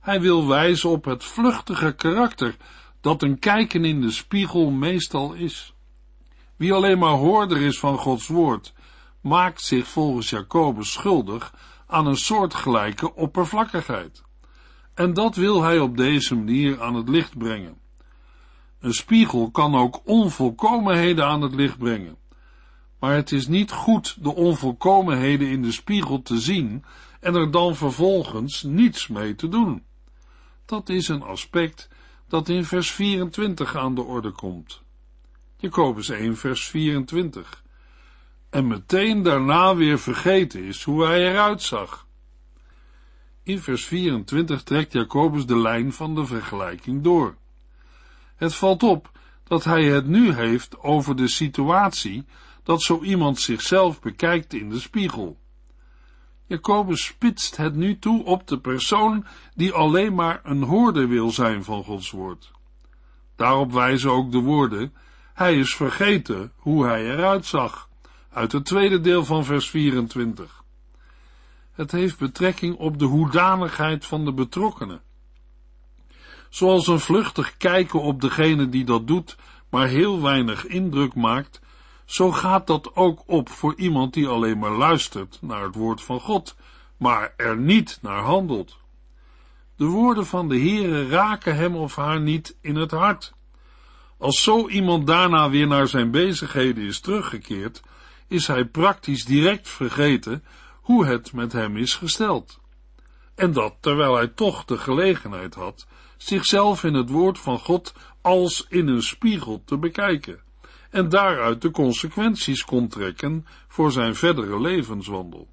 Hij 0.00 0.20
wil 0.20 0.48
wijzen 0.48 0.90
op 0.90 1.04
het 1.04 1.24
vluchtige 1.24 1.92
karakter 1.92 2.56
dat 3.00 3.22
een 3.22 3.38
kijken 3.38 3.84
in 3.84 4.00
de 4.00 4.10
spiegel 4.10 4.70
meestal 4.70 5.32
is. 5.32 5.74
Wie 6.56 6.72
alleen 6.72 6.98
maar 6.98 7.16
hoorder 7.16 7.62
is 7.62 7.78
van 7.78 7.98
Gods 7.98 8.26
woord, 8.26 8.74
maakt 9.20 9.62
zich 9.62 9.88
volgens 9.88 10.30
Jacobus 10.30 10.92
schuldig 10.92 11.54
aan 11.86 12.06
een 12.06 12.16
soortgelijke 12.16 13.14
oppervlakkigheid. 13.14 14.22
En 14.94 15.12
dat 15.12 15.36
wil 15.36 15.62
hij 15.62 15.78
op 15.78 15.96
deze 15.96 16.34
manier 16.34 16.82
aan 16.82 16.94
het 16.94 17.08
licht 17.08 17.38
brengen. 17.38 17.84
Een 18.86 18.92
spiegel 18.92 19.50
kan 19.50 19.74
ook 19.74 20.00
onvolkomenheden 20.04 21.26
aan 21.26 21.42
het 21.42 21.54
licht 21.54 21.78
brengen. 21.78 22.16
Maar 22.98 23.14
het 23.14 23.32
is 23.32 23.46
niet 23.46 23.72
goed 23.72 24.16
de 24.22 24.34
onvolkomenheden 24.34 25.48
in 25.48 25.62
de 25.62 25.72
spiegel 25.72 26.22
te 26.22 26.38
zien 26.38 26.84
en 27.20 27.34
er 27.34 27.50
dan 27.50 27.76
vervolgens 27.76 28.62
niets 28.62 29.08
mee 29.08 29.34
te 29.34 29.48
doen. 29.48 29.82
Dat 30.64 30.88
is 30.88 31.08
een 31.08 31.22
aspect 31.22 31.88
dat 32.28 32.48
in 32.48 32.64
vers 32.64 32.90
24 32.90 33.76
aan 33.76 33.94
de 33.94 34.02
orde 34.02 34.30
komt. 34.30 34.82
Jacobus 35.56 36.08
1 36.08 36.36
vers 36.36 36.64
24. 36.64 37.62
En 38.50 38.66
meteen 38.66 39.22
daarna 39.22 39.76
weer 39.76 39.98
vergeten 39.98 40.64
is 40.64 40.82
hoe 40.82 41.04
hij 41.04 41.30
eruit 41.30 41.62
zag. 41.62 42.06
In 43.42 43.58
vers 43.58 43.84
24 43.84 44.62
trekt 44.62 44.92
Jacobus 44.92 45.46
de 45.46 45.58
lijn 45.58 45.92
van 45.92 46.14
de 46.14 46.26
vergelijking 46.26 47.02
door. 47.02 47.36
Het 48.36 48.54
valt 48.54 48.82
op 48.82 49.10
dat 49.44 49.64
hij 49.64 49.84
het 49.84 50.06
nu 50.06 50.32
heeft 50.32 50.78
over 50.78 51.16
de 51.16 51.28
situatie 51.28 52.24
dat 52.62 52.82
zo 52.82 53.02
iemand 53.02 53.40
zichzelf 53.40 54.00
bekijkt 54.00 54.54
in 54.54 54.70
de 54.70 54.80
spiegel. 54.80 55.38
Jacobus 56.46 57.04
spitst 57.04 57.56
het 57.56 57.74
nu 57.74 57.98
toe 57.98 58.24
op 58.24 58.46
de 58.46 58.58
persoon 58.58 59.26
die 59.54 59.72
alleen 59.72 60.14
maar 60.14 60.40
een 60.42 60.62
hoorder 60.62 61.08
wil 61.08 61.30
zijn 61.30 61.64
van 61.64 61.84
Gods 61.84 62.10
woord. 62.10 62.50
Daarop 63.36 63.72
wijzen 63.72 64.10
ook 64.10 64.32
de 64.32 64.38
woorden, 64.38 64.94
hij 65.34 65.58
is 65.58 65.74
vergeten 65.74 66.52
hoe 66.56 66.86
hij 66.86 67.10
eruit 67.10 67.46
zag, 67.46 67.88
uit 68.32 68.52
het 68.52 68.64
tweede 68.64 69.00
deel 69.00 69.24
van 69.24 69.44
vers 69.44 69.70
24. 69.70 70.64
Het 71.72 71.92
heeft 71.92 72.18
betrekking 72.18 72.76
op 72.76 72.98
de 72.98 73.04
hoedanigheid 73.04 74.06
van 74.06 74.24
de 74.24 74.32
betrokkenen. 74.32 75.00
Zoals 76.56 76.86
een 76.86 77.00
vluchtig 77.00 77.56
kijken 77.56 78.00
op 78.00 78.20
degene 78.20 78.68
die 78.68 78.84
dat 78.84 79.06
doet, 79.06 79.36
maar 79.70 79.88
heel 79.88 80.22
weinig 80.22 80.66
indruk 80.66 81.14
maakt, 81.14 81.60
zo 82.04 82.32
gaat 82.32 82.66
dat 82.66 82.94
ook 82.94 83.22
op 83.26 83.48
voor 83.48 83.74
iemand 83.76 84.14
die 84.14 84.26
alleen 84.26 84.58
maar 84.58 84.76
luistert 84.76 85.38
naar 85.40 85.62
het 85.62 85.74
woord 85.74 86.02
van 86.02 86.20
God, 86.20 86.56
maar 86.96 87.34
er 87.36 87.56
niet 87.56 87.98
naar 88.02 88.22
handelt. 88.22 88.78
De 89.76 89.84
woorden 89.84 90.26
van 90.26 90.48
de 90.48 90.58
Heere 90.58 91.08
raken 91.08 91.56
hem 91.56 91.76
of 91.76 91.96
haar 91.96 92.20
niet 92.20 92.56
in 92.60 92.76
het 92.76 92.90
hart. 92.90 93.34
Als 94.18 94.42
zo 94.42 94.68
iemand 94.68 95.06
daarna 95.06 95.50
weer 95.50 95.66
naar 95.66 95.88
zijn 95.88 96.10
bezigheden 96.10 96.84
is 96.84 97.00
teruggekeerd, 97.00 97.82
is 98.28 98.46
hij 98.46 98.64
praktisch 98.64 99.24
direct 99.24 99.68
vergeten 99.68 100.44
hoe 100.80 101.06
het 101.06 101.32
met 101.32 101.52
hem 101.52 101.76
is 101.76 101.94
gesteld. 101.94 102.60
En 103.34 103.52
dat 103.52 103.74
terwijl 103.80 104.14
hij 104.14 104.28
toch 104.28 104.64
de 104.64 104.78
gelegenheid 104.78 105.54
had 105.54 105.86
zichzelf 106.16 106.84
in 106.84 106.94
het 106.94 107.10
woord 107.10 107.38
van 107.38 107.58
God 107.58 107.94
als 108.20 108.66
in 108.68 108.88
een 108.88 109.02
spiegel 109.02 109.62
te 109.64 109.78
bekijken 109.78 110.44
en 110.90 111.08
daaruit 111.08 111.62
de 111.62 111.70
consequenties 111.70 112.64
kon 112.64 112.88
trekken 112.88 113.46
voor 113.68 113.92
zijn 113.92 114.14
verdere 114.14 114.60
levenswandel. 114.60 115.48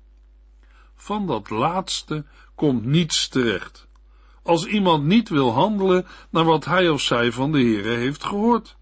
Van 0.96 1.27
dat 1.27 1.50
laatste 1.50 2.25
komt 2.55 2.86
niets 2.86 3.27
terecht. 3.27 3.88
Als 4.43 4.65
iemand 4.65 5.03
niet 5.03 5.29
wil 5.29 5.51
handelen 5.51 6.05
naar 6.29 6.46
wat 6.46 6.65
hij 6.65 6.89
of 6.89 7.01
zij 7.01 7.32
van 7.32 7.51
de 7.51 7.58
Heere 7.58 7.96
heeft 7.96 8.24
gehoord. 8.24 8.75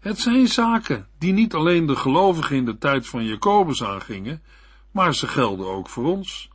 Het 0.00 0.18
zijn 0.18 0.48
zaken 0.48 1.08
die 1.18 1.32
niet 1.32 1.54
alleen 1.54 1.86
de 1.86 1.96
gelovigen 1.96 2.56
in 2.56 2.64
de 2.64 2.78
tijd 2.78 3.06
van 3.06 3.24
Jacobus 3.24 3.84
aangingen, 3.84 4.42
maar 4.90 5.14
ze 5.14 5.26
gelden 5.26 5.66
ook 5.66 5.88
voor 5.88 6.04
ons. 6.04 6.49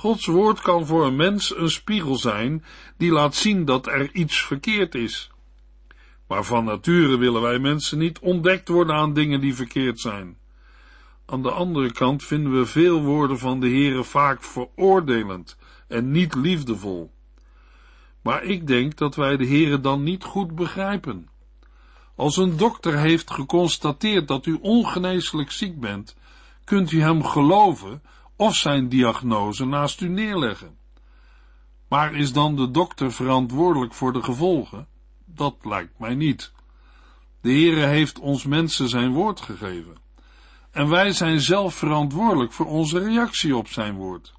Gods 0.00 0.26
woord 0.26 0.60
kan 0.60 0.86
voor 0.86 1.06
een 1.06 1.16
mens 1.16 1.56
een 1.56 1.70
spiegel 1.70 2.16
zijn 2.16 2.64
die 2.96 3.12
laat 3.12 3.34
zien 3.34 3.64
dat 3.64 3.86
er 3.86 4.14
iets 4.14 4.42
verkeerd 4.42 4.94
is. 4.94 5.30
Maar 6.26 6.44
van 6.44 6.64
nature 6.64 7.18
willen 7.18 7.42
wij 7.42 7.58
mensen 7.58 7.98
niet 7.98 8.18
ontdekt 8.18 8.68
worden 8.68 8.94
aan 8.94 9.12
dingen 9.12 9.40
die 9.40 9.54
verkeerd 9.54 10.00
zijn. 10.00 10.36
Aan 11.26 11.42
de 11.42 11.50
andere 11.50 11.92
kant 11.92 12.24
vinden 12.24 12.58
we 12.58 12.66
veel 12.66 13.02
woorden 13.02 13.38
van 13.38 13.60
de 13.60 13.68
Heere 13.68 14.04
vaak 14.04 14.42
veroordelend 14.42 15.56
en 15.88 16.10
niet 16.10 16.34
liefdevol. 16.34 17.12
Maar 18.22 18.42
ik 18.44 18.66
denk 18.66 18.96
dat 18.96 19.14
wij 19.14 19.36
de 19.36 19.46
Heere 19.46 19.80
dan 19.80 20.02
niet 20.02 20.24
goed 20.24 20.54
begrijpen. 20.54 21.28
Als 22.16 22.36
een 22.36 22.56
dokter 22.56 22.98
heeft 22.98 23.30
geconstateerd 23.30 24.28
dat 24.28 24.46
u 24.46 24.58
ongeneeslijk 24.60 25.50
ziek 25.50 25.80
bent, 25.80 26.16
kunt 26.64 26.92
u 26.92 27.00
hem 27.00 27.24
geloven 27.24 28.02
of 28.40 28.54
zijn 28.54 28.88
diagnose 28.88 29.64
naast 29.64 30.00
u 30.00 30.08
neerleggen. 30.08 30.78
Maar 31.88 32.14
is 32.14 32.32
dan 32.32 32.56
de 32.56 32.70
dokter 32.70 33.12
verantwoordelijk 33.12 33.94
voor 33.94 34.12
de 34.12 34.22
gevolgen? 34.22 34.86
Dat 35.24 35.56
lijkt 35.62 35.98
mij 35.98 36.14
niet. 36.14 36.52
De 37.40 37.50
Heere 37.50 37.86
heeft 37.86 38.18
ons 38.18 38.44
mensen 38.44 38.88
zijn 38.88 39.12
woord 39.12 39.40
gegeven. 39.40 39.96
En 40.70 40.88
wij 40.88 41.12
zijn 41.12 41.40
zelf 41.40 41.74
verantwoordelijk 41.74 42.52
voor 42.52 42.66
onze 42.66 42.98
reactie 42.98 43.56
op 43.56 43.68
zijn 43.68 43.94
woord. 43.94 44.32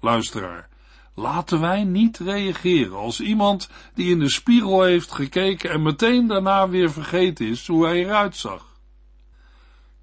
Luisteraar, 0.00 0.68
laten 1.14 1.60
wij 1.60 1.84
niet 1.84 2.18
reageren 2.18 2.96
als 2.96 3.20
iemand 3.20 3.68
die 3.94 4.10
in 4.10 4.18
de 4.18 4.30
spiegel 4.30 4.82
heeft 4.82 5.12
gekeken 5.12 5.70
en 5.70 5.82
meteen 5.82 6.26
daarna 6.26 6.68
weer 6.68 6.90
vergeten 6.90 7.46
is 7.46 7.66
hoe 7.66 7.86
hij 7.86 8.04
eruit 8.04 8.36
zag. 8.36 8.66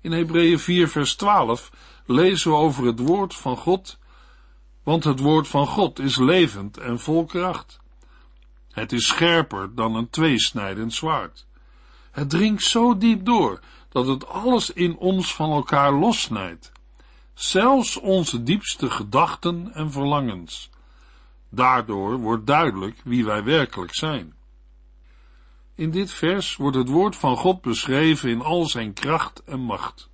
In 0.02 0.12
Hebreeën 0.12 0.60
4 0.60 0.90
vers 0.90 1.16
12 1.16 1.72
lezen 2.06 2.52
we 2.52 2.58
over 2.58 2.86
het 2.86 3.00
woord 3.00 3.36
van 3.36 3.58
God, 3.58 3.98
want 4.84 5.04
het 5.04 5.20
woord 5.20 5.48
van 5.48 5.68
God 5.68 6.00
is 6.00 6.18
levend 6.18 6.78
en 6.78 7.00
vol 7.00 7.26
kracht. 7.26 7.80
Het 8.72 8.92
is 8.92 9.08
scherper 9.08 9.76
dan 9.76 9.96
een 9.96 10.10
tweesnijdend 10.10 10.94
zwaard. 10.94 11.46
Het 12.12 12.30
dringt 12.30 12.64
zo 12.64 12.98
diep 12.98 13.26
door 13.26 13.60
dat 13.90 14.08
het 14.08 14.28
alles 14.28 14.70
in 14.70 14.98
ons 14.98 15.36
van 15.36 15.52
elkaar 15.52 15.94
lossnijdt, 15.94 16.72
zelfs 17.34 17.98
onze 17.98 18.44
diepste 18.44 18.90
gedachten 18.90 19.74
en 19.74 19.92
verlangens. 19.92 20.70
Daardoor 21.50 22.18
wordt 22.18 22.48
duidelijk 22.48 23.02
wie 23.04 23.26
wij 23.26 23.44
werkelijk 23.44 23.96
zijn. 23.96 24.34
In 25.76 25.92
dit 25.92 26.12
vers 26.12 26.56
wordt 26.56 26.78
het 26.78 26.90
woord 26.90 27.16
van 27.16 27.38
God 27.38 27.62
beschreven 27.62 28.30
in 28.30 28.42
al 28.42 28.66
zijn 28.66 28.94
kracht 28.94 29.44
en 29.44 29.60
macht. 29.60 30.10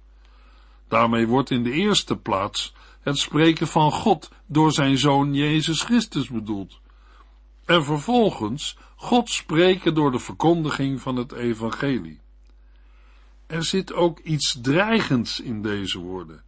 Daarmee 0.92 1.28
wordt 1.28 1.50
in 1.50 1.64
de 1.64 1.72
eerste 1.72 2.18
plaats 2.18 2.74
het 3.02 3.18
spreken 3.18 3.68
van 3.68 3.92
God 3.92 4.32
door 4.46 4.72
zijn 4.72 4.98
zoon 4.98 5.34
Jezus 5.34 5.82
Christus 5.82 6.30
bedoeld. 6.30 6.80
En 7.66 7.84
vervolgens 7.84 8.78
God 8.96 9.30
spreken 9.30 9.94
door 9.94 10.12
de 10.12 10.20
verkondiging 10.20 11.02
van 11.02 11.16
het 11.16 11.32
evangelie. 11.32 12.20
Er 13.48 13.64
zit 13.64 13.94
ook 13.94 14.20
iets 14.20 14.58
dreigends 14.62 15.40
in 15.40 15.62
deze 15.62 16.00
woorden, 16.00 16.44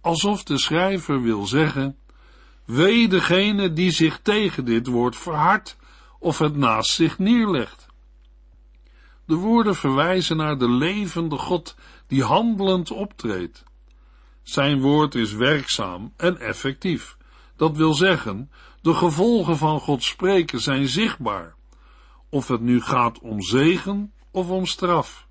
alsof 0.00 0.42
de 0.42 0.58
schrijver 0.58 1.22
wil 1.22 1.46
zeggen, 1.46 1.96
wee 2.64 3.08
degene 3.08 3.72
die 3.72 3.90
zich 3.90 4.20
tegen 4.22 4.64
dit 4.64 4.86
woord 4.86 5.16
verhardt 5.16 5.76
of 6.18 6.38
het 6.38 6.56
naast 6.56 6.90
zich 6.90 7.18
neerlegt. 7.18 7.86
De 9.26 9.34
woorden 9.34 9.74
verwijzen 9.74 10.36
naar 10.36 10.58
de 10.58 10.70
levende 10.70 11.38
God 11.38 11.74
die 12.06 12.22
handelend 12.22 12.90
optreedt. 12.90 13.64
Zijn 14.46 14.80
woord 14.80 15.14
is 15.14 15.32
werkzaam 15.32 16.12
en 16.16 16.38
effectief. 16.38 17.16
Dat 17.56 17.76
wil 17.76 17.94
zeggen, 17.94 18.50
de 18.80 18.94
gevolgen 18.94 19.56
van 19.56 19.80
God 19.80 20.02
spreken 20.02 20.60
zijn 20.60 20.88
zichtbaar, 20.88 21.54
of 22.28 22.48
het 22.48 22.60
nu 22.60 22.80
gaat 22.80 23.18
om 23.18 23.42
zegen 23.42 24.12
of 24.30 24.48
om 24.48 24.66
straf. 24.66 25.26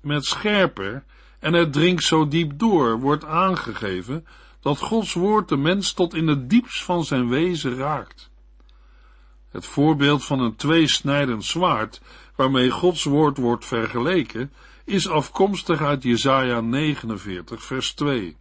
Met 0.00 0.24
scherper, 0.24 1.04
en 1.38 1.52
het 1.52 1.72
dringt 1.72 2.04
zo 2.04 2.28
diep 2.28 2.58
door, 2.58 3.00
wordt 3.00 3.24
aangegeven 3.24 4.26
dat 4.60 4.78
Gods 4.78 5.12
woord 5.12 5.48
de 5.48 5.56
mens 5.56 5.92
tot 5.92 6.14
in 6.14 6.26
het 6.26 6.50
diepst 6.50 6.84
van 6.84 7.04
zijn 7.04 7.28
wezen 7.28 7.76
raakt. 7.76 8.30
Het 9.50 9.66
voorbeeld 9.66 10.24
van 10.24 10.40
een 10.40 10.56
tweesnijdend 10.56 11.44
zwaard, 11.44 12.00
waarmee 12.36 12.70
Gods 12.70 13.04
woord 13.04 13.36
wordt 13.36 13.66
vergeleken, 13.66 14.52
is 14.90 15.08
afkomstig 15.08 15.80
uit 15.80 16.02
Jesaja 16.02 16.60
49 16.60 17.62
vers 17.62 17.92
2. 17.92 18.36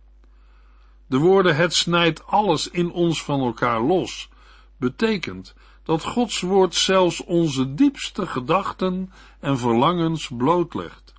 De 1.08 1.18
woorden 1.18 1.56
het 1.56 1.74
snijdt 1.74 2.26
alles 2.28 2.70
in 2.70 2.92
ons 2.92 3.24
van 3.24 3.40
elkaar 3.40 3.82
los, 3.82 4.30
betekent 4.78 5.56
dat 5.84 6.04
Gods 6.04 6.42
woord 6.42 6.76
zelfs 6.76 7.24
onze 7.24 7.74
diepste 7.74 8.28
gedachten 8.28 9.12
en 9.40 9.58
verlangens 9.58 10.30
blootlegt. 10.38 11.14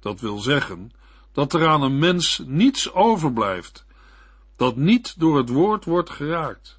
Dat 0.00 0.20
wil 0.20 0.38
zeggen 0.38 0.90
dat 1.32 1.52
er 1.52 1.68
aan 1.68 1.82
een 1.82 1.98
mens 1.98 2.42
niets 2.46 2.92
overblijft, 2.92 3.86
dat 4.56 4.76
niet 4.76 5.18
door 5.18 5.36
het 5.36 5.48
woord 5.48 5.84
wordt 5.84 6.10
geraakt. 6.10 6.78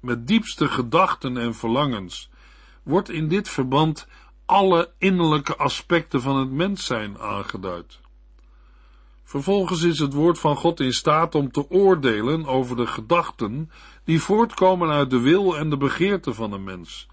Met 0.00 0.26
diepste 0.26 0.68
gedachten 0.68 1.36
en 1.36 1.54
verlangens 1.54 2.30
wordt 2.82 3.10
in 3.10 3.28
dit 3.28 3.48
verband 3.48 4.06
alle 4.54 4.92
innerlijke 4.98 5.56
aspecten 5.56 6.20
van 6.20 6.36
het 6.36 6.50
mens 6.50 6.84
zijn 6.84 7.18
aangeduid. 7.18 8.00
Vervolgens 9.24 9.82
is 9.82 9.98
het 9.98 10.12
woord 10.12 10.38
van 10.38 10.56
God 10.56 10.80
in 10.80 10.92
staat 10.92 11.34
om 11.34 11.50
te 11.50 11.70
oordelen 11.70 12.46
over 12.46 12.76
de 12.76 12.86
gedachten 12.86 13.70
die 14.04 14.20
voortkomen 14.20 14.90
uit 14.90 15.10
de 15.10 15.20
wil 15.20 15.56
en 15.56 15.70
de 15.70 15.76
begeerte 15.76 16.34
van 16.34 16.52
een 16.52 16.64
mens, 16.64 17.06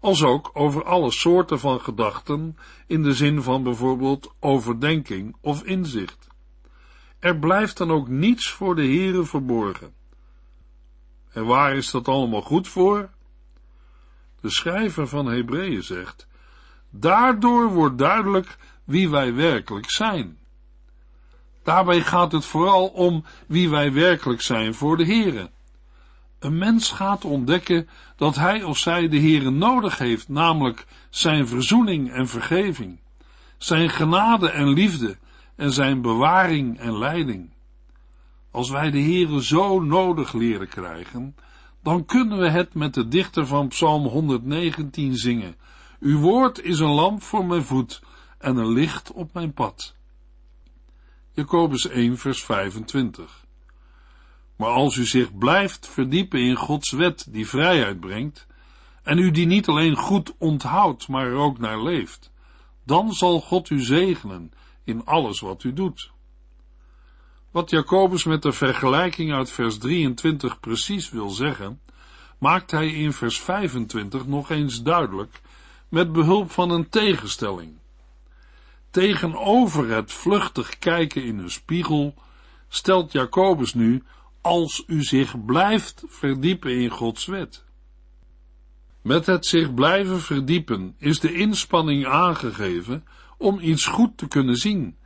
als 0.00 0.22
ook 0.22 0.50
over 0.52 0.84
alle 0.84 1.10
soorten 1.10 1.58
van 1.58 1.80
gedachten 1.80 2.56
in 2.86 3.02
de 3.02 3.14
zin 3.14 3.42
van 3.42 3.62
bijvoorbeeld 3.62 4.34
overdenking 4.40 5.36
of 5.40 5.62
inzicht. 5.62 6.26
Er 7.18 7.38
blijft 7.38 7.76
dan 7.76 7.90
ook 7.90 8.08
niets 8.08 8.50
voor 8.50 8.74
de 8.74 8.86
Here 8.86 9.24
verborgen. 9.24 9.92
En 11.30 11.46
waar 11.46 11.76
is 11.76 11.90
dat 11.90 12.08
allemaal 12.08 12.42
goed 12.42 12.68
voor? 12.68 13.10
De 14.40 14.50
schrijver 14.50 15.08
van 15.08 15.26
Hebreeën 15.26 15.82
zegt, 15.82 16.26
daardoor 16.96 17.72
wordt 17.72 17.98
duidelijk 17.98 18.56
wie 18.84 19.10
wij 19.10 19.34
werkelijk 19.34 19.90
zijn. 19.90 20.38
Daarbij 21.62 22.00
gaat 22.00 22.32
het 22.32 22.44
vooral 22.44 22.86
om 22.86 23.24
wie 23.46 23.70
wij 23.70 23.92
werkelijk 23.92 24.40
zijn 24.40 24.74
voor 24.74 24.96
de 24.96 25.06
Here. 25.06 25.50
Een 26.38 26.58
mens 26.58 26.90
gaat 26.90 27.24
ontdekken 27.24 27.88
dat 28.16 28.34
hij 28.34 28.62
of 28.62 28.78
zij 28.78 29.08
de 29.08 29.20
Here 29.20 29.50
nodig 29.50 29.98
heeft, 29.98 30.28
namelijk 30.28 30.86
zijn 31.10 31.48
verzoening 31.48 32.10
en 32.12 32.28
vergeving, 32.28 33.00
zijn 33.58 33.90
genade 33.90 34.50
en 34.50 34.68
liefde 34.68 35.16
en 35.56 35.72
zijn 35.72 36.00
bewaring 36.00 36.78
en 36.78 36.98
leiding. 36.98 37.50
Als 38.50 38.70
wij 38.70 38.90
de 38.90 39.02
Here 39.02 39.42
zo 39.42 39.80
nodig 39.80 40.32
leren 40.32 40.68
krijgen, 40.68 41.36
dan 41.82 42.04
kunnen 42.04 42.38
we 42.38 42.48
het 42.48 42.74
met 42.74 42.94
de 42.94 43.08
dichter 43.08 43.46
van 43.46 43.68
Psalm 43.68 44.06
119 44.06 45.16
zingen. 45.16 45.54
Uw 46.04 46.18
woord 46.18 46.62
is 46.62 46.78
een 46.78 46.90
lamp 46.90 47.22
voor 47.22 47.44
mijn 47.44 47.64
voet 47.64 48.02
en 48.38 48.56
een 48.56 48.72
licht 48.72 49.12
op 49.12 49.32
mijn 49.32 49.52
pad. 49.52 49.94
Jacobus 51.32 51.88
1 51.88 52.18
vers 52.18 52.44
25. 52.44 53.44
Maar 54.56 54.68
als 54.68 54.96
u 54.96 55.04
zich 55.04 55.38
blijft 55.38 55.88
verdiepen 55.88 56.40
in 56.40 56.56
Gods 56.56 56.90
wet 56.90 57.26
die 57.28 57.48
vrijheid 57.48 58.00
brengt, 58.00 58.46
en 59.02 59.18
u 59.18 59.30
die 59.30 59.46
niet 59.46 59.68
alleen 59.68 59.96
goed 59.96 60.34
onthoudt, 60.38 61.08
maar 61.08 61.26
er 61.26 61.36
ook 61.36 61.58
naar 61.58 61.82
leeft, 61.82 62.30
dan 62.82 63.12
zal 63.12 63.40
God 63.40 63.70
u 63.70 63.80
zegenen 63.80 64.52
in 64.84 65.04
alles 65.04 65.40
wat 65.40 65.64
u 65.64 65.72
doet. 65.72 66.10
Wat 67.50 67.70
Jacobus 67.70 68.24
met 68.24 68.42
de 68.42 68.52
vergelijking 68.52 69.32
uit 69.32 69.50
vers 69.50 69.78
23 69.78 70.60
precies 70.60 71.10
wil 71.10 71.30
zeggen, 71.30 71.80
maakt 72.38 72.70
hij 72.70 72.88
in 72.88 73.12
vers 73.12 73.40
25 73.40 74.26
nog 74.26 74.50
eens 74.50 74.82
duidelijk 74.82 75.40
met 75.94 76.12
behulp 76.12 76.50
van 76.50 76.70
een 76.70 76.88
tegenstelling. 76.88 77.78
Tegenover 78.90 79.88
het 79.88 80.12
vluchtig 80.12 80.78
kijken 80.78 81.24
in 81.24 81.38
een 81.38 81.50
spiegel 81.50 82.14
stelt 82.68 83.12
Jacobus 83.12 83.74
nu 83.74 84.02
als 84.40 84.84
u 84.86 85.02
zich 85.02 85.44
blijft 85.44 86.02
verdiepen 86.06 86.80
in 86.80 86.90
Gods 86.90 87.26
wet. 87.26 87.64
Met 89.02 89.26
het 89.26 89.46
zich 89.46 89.74
blijven 89.74 90.20
verdiepen 90.20 90.94
is 90.98 91.20
de 91.20 91.32
inspanning 91.32 92.06
aangegeven 92.06 93.04
om 93.38 93.58
iets 93.60 93.86
goed 93.86 94.18
te 94.18 94.28
kunnen 94.28 94.56
zien 94.56 94.96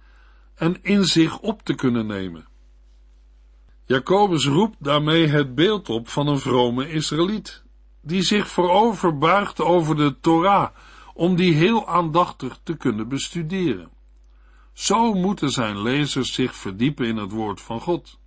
en 0.54 0.82
in 0.82 1.04
zich 1.04 1.38
op 1.38 1.62
te 1.62 1.74
kunnen 1.74 2.06
nemen. 2.06 2.46
Jacobus 3.84 4.46
roept 4.46 4.76
daarmee 4.78 5.26
het 5.26 5.54
beeld 5.54 5.88
op 5.88 6.08
van 6.08 6.28
een 6.28 6.38
vrome 6.38 6.90
Israëliet, 6.90 7.62
die 8.00 8.22
zich 8.22 8.48
voorover 8.48 9.18
buigt 9.18 9.60
over 9.60 9.96
de 9.96 10.20
Torah, 10.20 10.68
om 11.14 11.36
die 11.36 11.54
heel 11.54 11.88
aandachtig 11.88 12.60
te 12.62 12.76
kunnen 12.76 13.08
bestuderen. 13.08 13.90
Zo 14.72 15.14
moeten 15.14 15.50
zijn 15.50 15.82
lezers 15.82 16.32
zich 16.32 16.54
verdiepen 16.54 17.06
in 17.06 17.16
het 17.16 17.30
woord 17.30 17.60
van 17.60 17.80
God. 17.80 18.18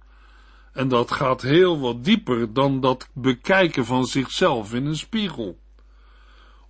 En 0.73 0.87
dat 0.87 1.11
gaat 1.11 1.41
heel 1.41 1.79
wat 1.79 2.03
dieper 2.03 2.53
dan 2.53 2.81
dat 2.81 3.09
bekijken 3.13 3.85
van 3.85 4.05
zichzelf 4.05 4.73
in 4.73 4.85
een 4.85 4.97
spiegel. 4.97 5.59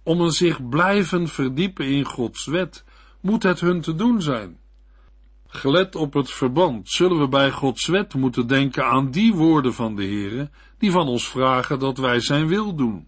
Om 0.03 0.21
een 0.21 0.31
zich 0.31 0.69
blijven 0.69 1.27
verdiepen 1.27 1.85
in 1.85 2.05
Gods 2.05 2.45
wet, 2.45 2.83
moet 3.19 3.43
het 3.43 3.59
hun 3.59 3.81
te 3.81 3.95
doen 3.95 4.21
zijn. 4.21 4.59
Gelet 5.53 5.95
op 5.95 6.13
het 6.13 6.31
verband 6.31 6.89
zullen 6.89 7.19
we 7.19 7.27
bij 7.27 7.51
Gods 7.51 7.87
wet 7.87 8.13
moeten 8.13 8.47
denken 8.47 8.85
aan 8.85 9.11
die 9.11 9.33
woorden 9.33 9.73
van 9.73 9.95
de 9.95 10.03
Heere, 10.03 10.49
die 10.77 10.91
van 10.91 11.07
ons 11.07 11.27
vragen 11.27 11.79
dat 11.79 11.97
wij 11.97 12.19
zijn 12.19 12.47
wil 12.47 12.75
doen. 12.75 13.07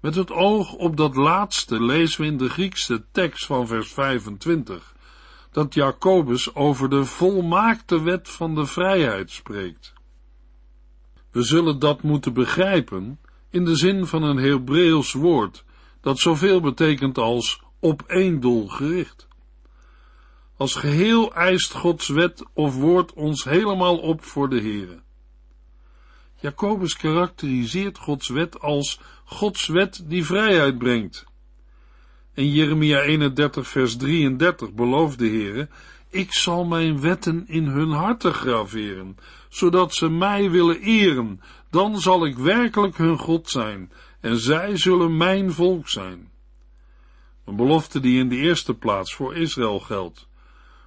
Met 0.00 0.14
het 0.14 0.30
oog 0.30 0.72
op 0.72 0.96
dat 0.96 1.16
laatste 1.16 1.82
lezen 1.82 2.20
we 2.20 2.26
in 2.26 2.36
de 2.36 2.48
Griekse 2.48 3.04
tekst 3.12 3.46
van 3.46 3.66
vers 3.66 3.92
25 3.92 4.94
dat 5.50 5.74
Jacobus 5.74 6.54
over 6.54 6.90
de 6.90 7.04
volmaakte 7.04 8.02
wet 8.02 8.28
van 8.28 8.54
de 8.54 8.66
vrijheid 8.66 9.30
spreekt. 9.30 9.92
We 11.30 11.42
zullen 11.42 11.78
dat 11.78 12.02
moeten 12.02 12.34
begrijpen 12.34 13.20
in 13.50 13.64
de 13.64 13.76
zin 13.76 14.06
van 14.06 14.22
een 14.22 14.36
Hebreeuws 14.38 15.12
woord 15.12 15.64
dat 16.00 16.18
zoveel 16.18 16.60
betekent 16.60 17.18
als 17.18 17.60
op 17.80 18.02
één 18.06 18.40
doel 18.40 18.68
gericht. 18.68 19.28
Als 20.56 20.74
geheel 20.74 21.34
eist 21.34 21.72
Gods 21.72 22.08
wet 22.08 22.44
of 22.52 22.74
woord 22.74 23.12
ons 23.12 23.44
helemaal 23.44 23.98
op 23.98 24.24
voor 24.24 24.48
de 24.48 24.60
Here. 24.60 25.02
Jacobus 26.40 26.96
karakteriseert 26.96 27.98
Gods 27.98 28.28
wet 28.28 28.60
als 28.60 29.00
Gods 29.24 29.66
wet 29.66 30.04
die 30.06 30.24
vrijheid 30.24 30.78
brengt. 30.78 31.26
In 32.34 32.50
Jeremia 32.50 33.00
31 33.00 33.68
vers 33.68 33.96
33 33.96 34.72
belooft 34.72 35.18
de 35.18 35.26
Heere, 35.26 35.68
ik 36.08 36.32
zal 36.32 36.64
mijn 36.64 37.00
wetten 37.00 37.44
in 37.48 37.64
hun 37.64 37.90
harten 37.90 38.34
graveren, 38.34 39.16
zodat 39.48 39.94
ze 39.94 40.08
mij 40.08 40.50
willen 40.50 40.80
eren, 40.80 41.40
dan 41.70 42.00
zal 42.00 42.26
ik 42.26 42.36
werkelijk 42.36 42.96
hun 42.96 43.18
God 43.18 43.50
zijn, 43.50 43.92
en 44.20 44.38
zij 44.38 44.76
zullen 44.76 45.16
mijn 45.16 45.52
volk 45.52 45.88
zijn. 45.88 46.30
Een 47.44 47.56
belofte 47.56 48.00
die 48.00 48.18
in 48.18 48.28
de 48.28 48.36
eerste 48.36 48.74
plaats 48.74 49.14
voor 49.14 49.36
Israël 49.36 49.80
geldt, 49.80 50.28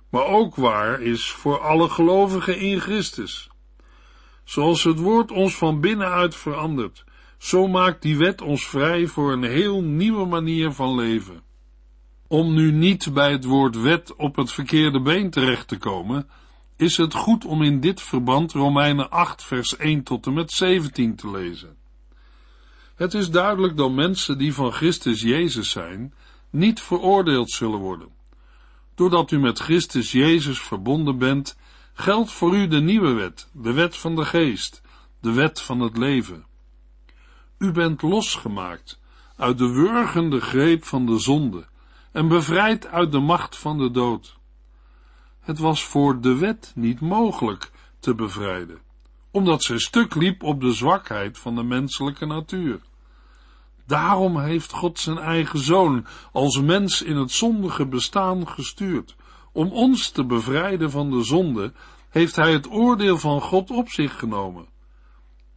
maar 0.09 0.25
ook 0.25 0.55
waar 0.55 1.01
is 1.01 1.31
voor 1.31 1.59
alle 1.59 1.89
gelovigen 1.89 2.59
in 2.59 2.79
Christus. 2.79 3.49
Zoals 4.43 4.83
het 4.83 4.99
woord 4.99 5.31
ons 5.31 5.55
van 5.55 5.81
binnenuit 5.81 6.35
verandert, 6.35 7.03
zo 7.37 7.67
maakt 7.67 8.01
die 8.01 8.17
wet 8.17 8.41
ons 8.41 8.67
vrij 8.67 9.07
voor 9.07 9.31
een 9.31 9.43
heel 9.43 9.81
nieuwe 9.81 10.25
manier 10.25 10.71
van 10.71 10.95
leven. 10.95 11.41
Om 12.27 12.53
nu 12.53 12.71
niet 12.71 13.13
bij 13.13 13.31
het 13.31 13.45
woord 13.45 13.81
wet 13.81 14.15
op 14.15 14.35
het 14.35 14.51
verkeerde 14.51 15.01
been 15.01 15.29
terecht 15.29 15.67
te 15.67 15.77
komen, 15.77 16.27
is 16.75 16.97
het 16.97 17.13
goed 17.13 17.45
om 17.45 17.61
in 17.61 17.79
dit 17.79 18.01
verband 18.01 18.51
Romeinen 18.51 19.09
8 19.09 19.43
vers 19.43 19.77
1 19.77 20.03
tot 20.03 20.25
en 20.25 20.33
met 20.33 20.51
17 20.51 21.15
te 21.15 21.31
lezen. 21.31 21.75
Het 22.95 23.13
is 23.13 23.29
duidelijk 23.29 23.77
dat 23.77 23.91
mensen 23.91 24.37
die 24.37 24.53
van 24.53 24.71
Christus 24.71 25.21
Jezus 25.21 25.69
zijn, 25.69 26.13
niet 26.49 26.81
veroordeeld 26.81 27.51
zullen 27.51 27.79
worden. 27.79 28.16
Doordat 28.97 29.31
u 29.31 29.39
met 29.39 29.59
Christus 29.59 30.11
Jezus 30.11 30.61
verbonden 30.61 31.17
bent, 31.17 31.57
geldt 31.93 32.31
voor 32.31 32.55
u 32.55 32.67
de 32.67 32.81
nieuwe 32.81 33.13
wet, 33.13 33.49
de 33.53 33.71
wet 33.71 33.97
van 33.97 34.15
de 34.15 34.25
geest, 34.25 34.81
de 35.21 35.31
wet 35.31 35.61
van 35.61 35.79
het 35.79 35.97
leven. 35.97 36.45
U 37.57 37.71
bent 37.71 38.01
losgemaakt 38.01 38.99
uit 39.35 39.57
de 39.57 39.67
wurgende 39.67 40.39
greep 40.39 40.83
van 40.83 41.05
de 41.05 41.19
zonde 41.19 41.67
en 42.11 42.27
bevrijd 42.27 42.87
uit 42.87 43.11
de 43.11 43.19
macht 43.19 43.57
van 43.57 43.77
de 43.77 43.91
dood. 43.91 44.37
Het 45.39 45.59
was 45.59 45.83
voor 45.83 46.21
de 46.21 46.35
wet 46.35 46.71
niet 46.75 46.99
mogelijk 46.99 47.71
te 47.99 48.15
bevrijden, 48.15 48.79
omdat 49.31 49.63
ze 49.63 49.79
stuk 49.79 50.15
liep 50.15 50.43
op 50.43 50.61
de 50.61 50.73
zwakheid 50.73 51.37
van 51.37 51.55
de 51.55 51.63
menselijke 51.63 52.25
natuur. 52.25 52.79
Daarom 53.87 54.39
heeft 54.39 54.71
God 54.71 54.99
zijn 54.99 55.17
eigen 55.17 55.59
zoon 55.59 56.05
als 56.31 56.61
mens 56.61 57.01
in 57.01 57.15
het 57.15 57.31
zondige 57.31 57.87
bestaan 57.87 58.47
gestuurd. 58.47 59.15
Om 59.51 59.71
ons 59.71 60.09
te 60.09 60.25
bevrijden 60.25 60.91
van 60.91 61.09
de 61.11 61.23
zonde 61.23 61.73
heeft 62.09 62.35
hij 62.35 62.51
het 62.51 62.71
oordeel 62.71 63.17
van 63.17 63.41
God 63.41 63.71
op 63.71 63.89
zich 63.89 64.19
genomen. 64.19 64.67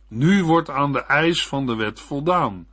Nu 0.08 0.44
wordt 0.44 0.70
aan 0.70 0.92
de 0.92 1.04
eis 1.04 1.46
van 1.46 1.66
de 1.66 1.74
wet 1.74 2.00
voldaan, 2.00 2.66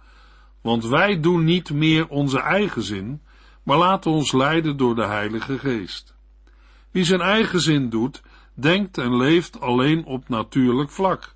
want 0.61 0.85
wij 0.85 1.19
doen 1.19 1.43
niet 1.43 1.71
meer 1.71 2.07
onze 2.07 2.39
eigen 2.39 2.83
zin, 2.83 3.21
maar 3.63 3.77
laten 3.77 4.11
ons 4.11 4.31
leiden 4.31 4.77
door 4.77 4.95
de 4.95 5.05
Heilige 5.05 5.59
Geest. 5.59 6.15
Wie 6.91 7.03
zijn 7.03 7.21
eigen 7.21 7.61
zin 7.61 7.89
doet, 7.89 8.21
denkt 8.53 8.97
en 8.97 9.15
leeft 9.15 9.61
alleen 9.61 10.05
op 10.05 10.29
natuurlijk 10.29 10.89
vlak. 10.89 11.35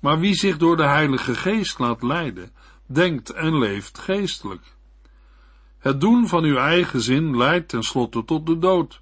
Maar 0.00 0.18
wie 0.18 0.34
zich 0.34 0.56
door 0.56 0.76
de 0.76 0.86
Heilige 0.86 1.34
Geest 1.34 1.78
laat 1.78 2.02
leiden, 2.02 2.50
denkt 2.86 3.30
en 3.30 3.58
leeft 3.58 3.98
geestelijk. 3.98 4.76
Het 5.78 6.00
doen 6.00 6.28
van 6.28 6.44
uw 6.44 6.56
eigen 6.56 7.00
zin 7.00 7.36
leidt 7.36 7.68
tenslotte 7.68 8.24
tot 8.24 8.46
de 8.46 8.58
dood, 8.58 9.00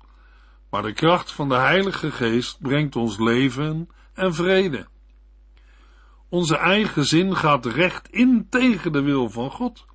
maar 0.71 0.83
de 0.83 0.93
kracht 0.93 1.33
van 1.33 1.49
de 1.49 1.55
Heilige 1.55 2.11
Geest 2.11 2.61
brengt 2.61 2.97
ons 2.97 3.19
leven 3.19 3.89
en 4.15 4.35
vrede. 4.35 4.87
Onze 6.29 6.57
eigen 6.57 7.05
zin 7.05 7.37
gaat 7.37 7.67
recht 7.67 8.09
in 8.09 8.47
tegen 8.51 8.93
de 8.93 9.03
wil 9.03 9.31
van 9.31 9.51
God. 9.51 9.87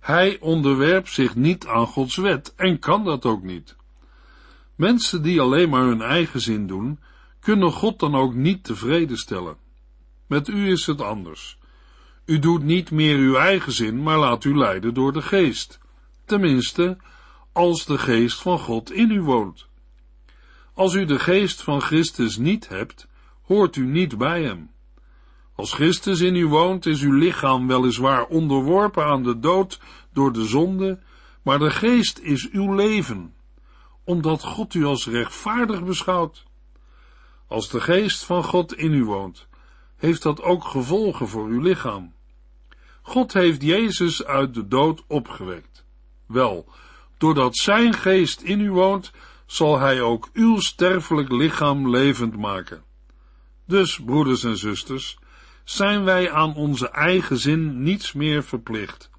Hij 0.00 0.40
onderwerpt 0.40 1.10
zich 1.10 1.34
niet 1.34 1.66
aan 1.66 1.86
Gods 1.86 2.16
wet 2.16 2.54
en 2.54 2.78
kan 2.78 3.04
dat 3.04 3.24
ook 3.24 3.42
niet. 3.42 3.76
Mensen 4.76 5.22
die 5.22 5.40
alleen 5.40 5.68
maar 5.68 5.82
hun 5.82 6.02
eigen 6.02 6.40
zin 6.40 6.66
doen, 6.66 7.00
kunnen 7.40 7.72
God 7.72 7.98
dan 7.98 8.14
ook 8.14 8.34
niet 8.34 8.64
tevreden 8.64 9.16
stellen. 9.16 9.56
Met 10.26 10.48
u 10.48 10.70
is 10.70 10.86
het 10.86 11.00
anders. 11.00 11.58
U 12.26 12.38
doet 12.38 12.62
niet 12.62 12.90
meer 12.90 13.16
uw 13.16 13.34
eigen 13.34 13.72
zin, 13.72 14.02
maar 14.02 14.18
laat 14.18 14.44
u 14.44 14.56
leiden 14.56 14.94
door 14.94 15.12
de 15.12 15.22
geest. 15.22 15.78
Tenminste, 16.24 16.96
als 17.52 17.84
de 17.84 17.98
geest 17.98 18.40
van 18.42 18.58
God 18.58 18.92
in 18.92 19.10
u 19.10 19.22
woont. 19.22 19.66
Als 20.74 20.94
u 20.94 21.04
de 21.04 21.18
geest 21.18 21.62
van 21.62 21.80
Christus 21.80 22.36
niet 22.36 22.68
hebt, 22.68 23.06
hoort 23.42 23.76
u 23.76 23.86
niet 23.86 24.18
bij 24.18 24.42
hem. 24.42 24.70
Als 25.54 25.72
Christus 25.72 26.20
in 26.20 26.34
u 26.34 26.46
woont, 26.46 26.86
is 26.86 27.02
uw 27.02 27.12
lichaam 27.12 27.66
weliswaar 27.66 28.24
onderworpen 28.24 29.04
aan 29.04 29.22
de 29.22 29.38
dood 29.38 29.80
door 30.12 30.32
de 30.32 30.44
zonde, 30.44 30.98
maar 31.42 31.58
de 31.58 31.70
geest 31.70 32.18
is 32.18 32.50
uw 32.50 32.74
leven, 32.74 33.34
omdat 34.04 34.42
God 34.42 34.74
u 34.74 34.84
als 34.84 35.06
rechtvaardig 35.06 35.84
beschouwt. 35.84 36.44
Als 37.46 37.68
de 37.68 37.80
geest 37.80 38.24
van 38.24 38.44
God 38.44 38.74
in 38.74 38.92
u 38.92 39.04
woont, 39.04 39.46
heeft 39.96 40.22
dat 40.22 40.42
ook 40.42 40.64
gevolgen 40.64 41.28
voor 41.28 41.46
uw 41.46 41.60
lichaam. 41.60 42.14
God 43.06 43.32
heeft 43.32 43.62
Jezus 43.62 44.24
uit 44.24 44.54
de 44.54 44.68
dood 44.68 45.04
opgewekt. 45.06 45.84
Wel, 46.26 46.68
doordat 47.18 47.56
zijn 47.56 47.94
geest 47.94 48.40
in 48.40 48.60
u 48.60 48.70
woont, 48.70 49.12
zal 49.46 49.78
hij 49.78 50.00
ook 50.00 50.28
uw 50.32 50.60
sterfelijk 50.60 51.30
lichaam 51.32 51.90
levend 51.90 52.36
maken. 52.36 52.82
Dus, 53.66 54.00
broeders 54.04 54.44
en 54.44 54.56
zusters, 54.56 55.18
zijn 55.64 56.04
wij 56.04 56.32
aan 56.32 56.54
onze 56.54 56.88
eigen 56.88 57.36
zin 57.36 57.82
niets 57.82 58.12
meer 58.12 58.42
verplicht. 58.44 59.10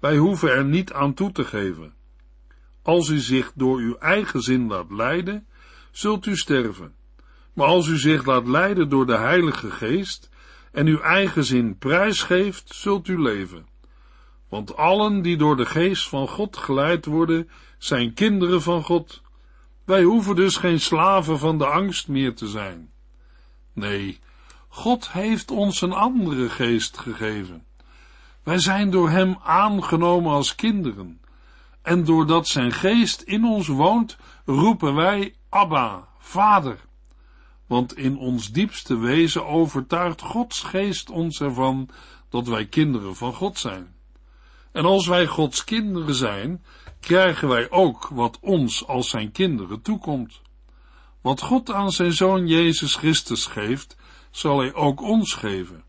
Wij 0.00 0.16
hoeven 0.16 0.50
er 0.50 0.64
niet 0.64 0.92
aan 0.92 1.14
toe 1.14 1.32
te 1.32 1.44
geven. 1.44 1.94
Als 2.82 3.08
u 3.08 3.18
zich 3.18 3.52
door 3.54 3.78
uw 3.78 3.96
eigen 3.96 4.40
zin 4.40 4.66
laat 4.66 4.90
leiden, 4.90 5.46
zult 5.90 6.26
u 6.26 6.36
sterven. 6.36 6.94
Maar 7.52 7.66
als 7.66 7.86
u 7.86 7.98
zich 7.98 8.24
laat 8.24 8.46
leiden 8.46 8.88
door 8.88 9.06
de 9.06 9.16
Heilige 9.16 9.70
Geest 9.70 10.30
en 10.72 10.86
uw 10.86 11.00
eigen 11.00 11.44
zin 11.44 11.78
prijsgeeft, 11.78 12.74
zult 12.74 13.08
u 13.08 13.22
leven. 13.22 13.66
Want 14.48 14.76
allen 14.76 15.22
die 15.22 15.36
door 15.36 15.56
de 15.56 15.66
Geest 15.66 16.08
van 16.08 16.28
God 16.28 16.56
geleid 16.56 17.06
worden, 17.06 17.50
zijn 17.78 18.14
kinderen 18.14 18.62
van 18.62 18.82
God. 18.82 19.22
Wij 19.84 20.02
hoeven 20.02 20.34
dus 20.34 20.56
geen 20.56 20.80
slaven 20.80 21.38
van 21.38 21.58
de 21.58 21.66
angst 21.66 22.08
meer 22.08 22.34
te 22.34 22.46
zijn. 22.46 22.90
Nee, 23.72 24.20
God 24.68 25.12
heeft 25.12 25.50
ons 25.50 25.80
een 25.80 25.92
andere 25.92 26.48
geest 26.48 26.98
gegeven. 26.98 27.64
Wij 28.42 28.58
zijn 28.58 28.90
door 28.90 29.10
Hem 29.10 29.38
aangenomen 29.42 30.32
als 30.32 30.54
kinderen. 30.54 31.20
En 31.82 32.04
doordat 32.04 32.48
Zijn 32.48 32.72
geest 32.72 33.20
in 33.20 33.44
ons 33.44 33.66
woont, 33.66 34.16
roepen 34.44 34.94
wij 34.94 35.34
Abba, 35.48 36.08
Vader. 36.18 36.78
Want 37.72 37.96
in 37.96 38.18
ons 38.18 38.50
diepste 38.50 38.98
wezen 38.98 39.46
overtuigt 39.46 40.20
Gods 40.20 40.62
geest 40.62 41.10
ons 41.10 41.40
ervan 41.40 41.88
dat 42.28 42.46
wij 42.46 42.66
kinderen 42.66 43.16
van 43.16 43.34
God 43.34 43.58
zijn. 43.58 43.94
En 44.72 44.84
als 44.84 45.06
wij 45.06 45.26
Gods 45.26 45.64
kinderen 45.64 46.14
zijn, 46.14 46.64
krijgen 47.00 47.48
wij 47.48 47.70
ook 47.70 48.08
wat 48.08 48.38
ons 48.40 48.86
als 48.86 49.10
zijn 49.10 49.32
kinderen 49.32 49.82
toekomt. 49.82 50.40
Wat 51.20 51.40
God 51.40 51.70
aan 51.70 51.90
zijn 51.90 52.12
zoon 52.12 52.46
Jezus 52.46 52.94
Christus 52.94 53.46
geeft, 53.46 53.96
zal 54.30 54.58
hij 54.58 54.74
ook 54.74 55.00
ons 55.00 55.34
geven. 55.34 55.84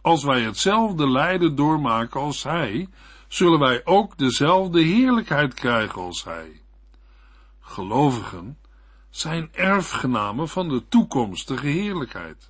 Als 0.00 0.24
wij 0.24 0.42
hetzelfde 0.42 1.08
lijden 1.08 1.54
doormaken 1.54 2.20
als 2.20 2.42
hij, 2.42 2.88
zullen 3.28 3.58
wij 3.58 3.84
ook 3.84 4.18
dezelfde 4.18 4.80
heerlijkheid 4.80 5.54
krijgen 5.54 6.02
als 6.02 6.24
hij. 6.24 6.62
Gelovigen 7.60 8.56
zijn 9.12 9.48
erfgenamen 9.52 10.48
van 10.48 10.68
de 10.68 10.82
toekomstige 10.88 11.66
heerlijkheid. 11.66 12.48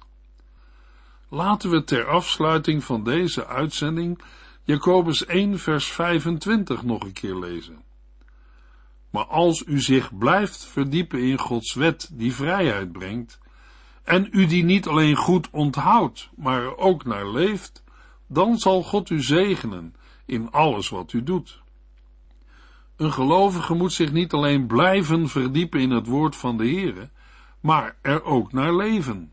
Laten 1.28 1.70
we 1.70 1.84
ter 1.84 2.06
afsluiting 2.06 2.84
van 2.84 3.04
deze 3.04 3.46
uitzending 3.46 4.22
Jacobus 4.64 5.26
1 5.26 5.58
vers 5.58 5.86
25 5.86 6.82
nog 6.82 7.02
een 7.02 7.12
keer 7.12 7.36
lezen. 7.36 7.82
Maar 9.10 9.24
als 9.24 9.62
u 9.66 9.80
zich 9.80 10.18
blijft 10.18 10.64
verdiepen 10.64 11.22
in 11.22 11.38
Gods 11.38 11.74
wet 11.74 12.10
die 12.12 12.34
vrijheid 12.34 12.92
brengt, 12.92 13.38
en 14.02 14.28
u 14.30 14.46
die 14.46 14.64
niet 14.64 14.86
alleen 14.86 15.16
goed 15.16 15.48
onthoudt, 15.50 16.30
maar 16.36 16.62
er 16.62 16.76
ook 16.76 17.04
naar 17.04 17.28
leeft, 17.28 17.82
dan 18.26 18.58
zal 18.58 18.82
God 18.82 19.10
u 19.10 19.22
zegenen 19.22 19.94
in 20.24 20.50
alles 20.50 20.88
wat 20.88 21.12
u 21.12 21.22
doet. 21.22 21.61
Een 23.02 23.12
gelovige 23.12 23.74
moet 23.74 23.92
zich 23.92 24.12
niet 24.12 24.32
alleen 24.32 24.66
blijven 24.66 25.28
verdiepen 25.28 25.80
in 25.80 25.90
het 25.90 26.06
woord 26.06 26.36
van 26.36 26.56
de 26.56 26.64
Heere, 26.64 27.10
maar 27.60 27.96
er 28.02 28.24
ook 28.24 28.52
naar 28.52 28.76
leven. 28.76 29.32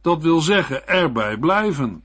Dat 0.00 0.22
wil 0.22 0.40
zeggen 0.40 0.88
erbij 0.88 1.38
blijven. 1.38 2.04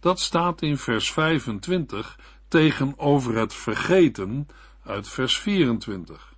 Dat 0.00 0.20
staat 0.20 0.62
in 0.62 0.78
vers 0.78 1.12
25 1.12 2.18
tegenover 2.48 3.36
het 3.36 3.54
vergeten 3.54 4.46
uit 4.84 5.08
vers 5.08 5.38
24. 5.38 6.34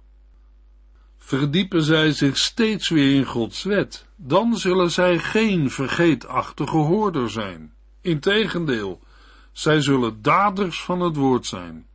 Verdiepen 1.18 1.82
zij 1.82 2.12
zich 2.12 2.38
steeds 2.38 2.88
weer 2.88 3.14
in 3.14 3.24
Gods 3.24 3.62
wet, 3.62 4.06
dan 4.16 4.56
zullen 4.56 4.90
zij 4.90 5.18
geen 5.18 5.70
vergeetachtige 5.70 6.76
hoorder 6.76 7.30
zijn. 7.30 7.74
Integendeel, 8.00 9.00
zij 9.52 9.80
zullen 9.80 10.22
daders 10.22 10.82
van 10.82 11.00
het 11.00 11.16
woord 11.16 11.46
zijn. 11.46 11.86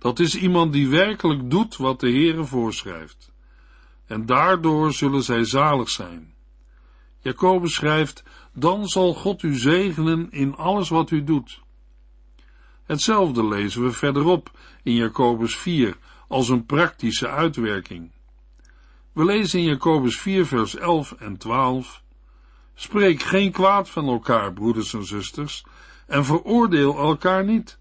Dat 0.00 0.18
is 0.18 0.36
iemand 0.36 0.72
die 0.72 0.88
werkelijk 0.88 1.50
doet 1.50 1.76
wat 1.76 2.00
de 2.00 2.10
Heere 2.10 2.44
voorschrijft. 2.44 3.32
En 4.06 4.26
daardoor 4.26 4.92
zullen 4.92 5.22
zij 5.22 5.44
zalig 5.44 5.88
zijn. 5.88 6.34
Jacobus 7.18 7.74
schrijft, 7.74 8.22
dan 8.52 8.88
zal 8.88 9.14
God 9.14 9.42
u 9.42 9.54
zegenen 9.54 10.30
in 10.30 10.56
alles 10.56 10.88
wat 10.88 11.10
u 11.10 11.24
doet. 11.24 11.60
Hetzelfde 12.84 13.44
lezen 13.46 13.82
we 13.82 13.92
verderop 13.92 14.50
in 14.82 14.94
Jacobus 14.94 15.56
4 15.56 15.96
als 16.28 16.48
een 16.48 16.66
praktische 16.66 17.28
uitwerking. 17.28 18.10
We 19.12 19.24
lezen 19.24 19.58
in 19.58 19.64
Jacobus 19.64 20.20
4 20.20 20.46
vers 20.46 20.76
11 20.76 21.12
en 21.12 21.36
12 21.36 22.02
Spreek 22.80 23.22
geen 23.22 23.52
kwaad 23.52 23.90
van 23.90 24.08
elkaar, 24.08 24.52
broeders 24.52 24.94
en 24.94 25.04
zusters, 25.04 25.64
en 26.06 26.24
veroordeel 26.24 26.98
elkaar 26.98 27.44
niet. 27.44 27.78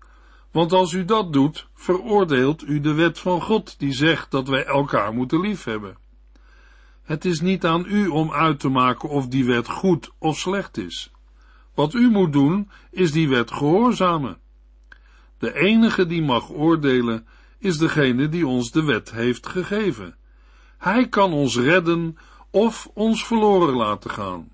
Want 0.52 0.72
als 0.72 0.94
u 0.94 1.06
dat 1.06 1.34
doet, 1.34 1.68
veroordeelt 1.74 2.64
u 2.64 2.80
de 2.80 2.94
wet 2.94 3.20
van 3.20 3.42
God, 3.42 3.80
die 3.80 3.94
zegt 3.94 4.32
dat 4.32 4.48
wij 4.48 4.66
elkaar 4.66 5.14
moeten 5.14 5.40
liefhebben. 5.40 5.98
Het 7.04 7.26
is 7.26 7.42
niet 7.42 7.66
aan 7.66 7.86
u 7.88 8.08
om 8.08 8.32
uit 8.32 8.60
te 8.60 8.70
maken 8.70 9.10
of 9.10 9.28
die 9.28 9.46
wet 9.46 9.68
goed 9.68 10.12
of 10.18 10.38
slecht 10.38 10.78
is. 10.78 11.12
Wat 11.74 11.94
u 11.94 12.10
moet 12.10 12.34
doen, 12.34 12.70
is 12.92 13.12
die 13.12 13.30
wet 13.30 13.52
gehoorzamen. 13.52 14.38
De 15.38 15.54
enige 15.54 16.06
die 16.06 16.22
mag 16.22 16.50
oordelen, 16.50 17.28
is 17.58 17.78
degene 17.78 18.30
die 18.30 18.48
ons 18.48 18.72
de 18.72 18.84
wet 18.84 19.12
heeft 19.12 19.48
gegeven. 19.48 20.16
Hij 20.78 21.08
kan 21.08 21.34
ons 21.34 21.58
redden 21.58 22.18
of 22.52 22.90
ons 22.94 23.26
verloren 23.26 23.76
laten 23.76 24.10
gaan. 24.10 24.52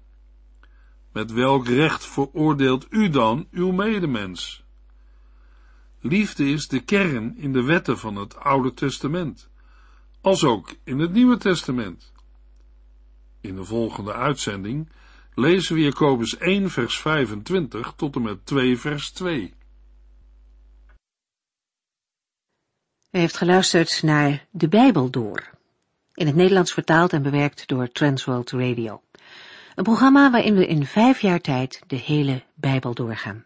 Met 1.12 1.32
welk 1.32 1.68
recht 1.68 2.06
veroordeelt 2.06 2.88
u 2.90 3.10
dan 3.10 3.48
uw 3.52 3.72
medemens? 3.72 4.65
Liefde 6.08 6.50
is 6.50 6.68
de 6.68 6.80
kern 6.80 7.38
in 7.38 7.54
de 7.54 7.64
wetten 7.64 7.98
van 7.98 8.16
het 8.16 8.36
Oude 8.36 8.74
Testament, 8.74 9.50
als 10.22 10.44
ook 10.44 10.76
in 10.84 11.00
het 11.00 11.12
Nieuwe 11.12 11.38
Testament. 11.38 12.12
In 13.42 13.56
de 13.56 13.64
volgende 13.64 14.14
uitzending 14.14 14.90
lezen 15.34 15.76
we 15.76 15.82
Jacobus 15.82 16.38
1 16.38 16.70
vers 16.70 16.98
25 16.98 17.94
tot 17.96 18.16
en 18.16 18.22
met 18.22 18.46
2 18.46 18.78
vers 18.78 19.12
2. 19.12 19.54
U 23.12 23.20
heeft 23.20 23.38
geluisterd 23.38 24.04
naar 24.04 24.46
De 24.52 24.68
Bijbel 24.68 25.10
Door, 25.10 25.50
in 26.14 26.26
het 26.26 26.36
Nederlands 26.36 26.74
vertaald 26.74 27.14
en 27.14 27.22
bewerkt 27.22 27.68
door 27.68 27.92
Transworld 27.92 28.52
Radio. 28.52 29.02
Een 29.76 29.84
programma 29.84 30.32
waarin 30.32 30.56
we 30.56 30.68
in 30.68 30.86
vijf 30.86 31.22
jaar 31.22 31.42
tijd 31.42 31.84
de 31.88 31.96
hele 31.96 32.44
Bijbel 32.56 32.94
doorgaan. 32.94 33.46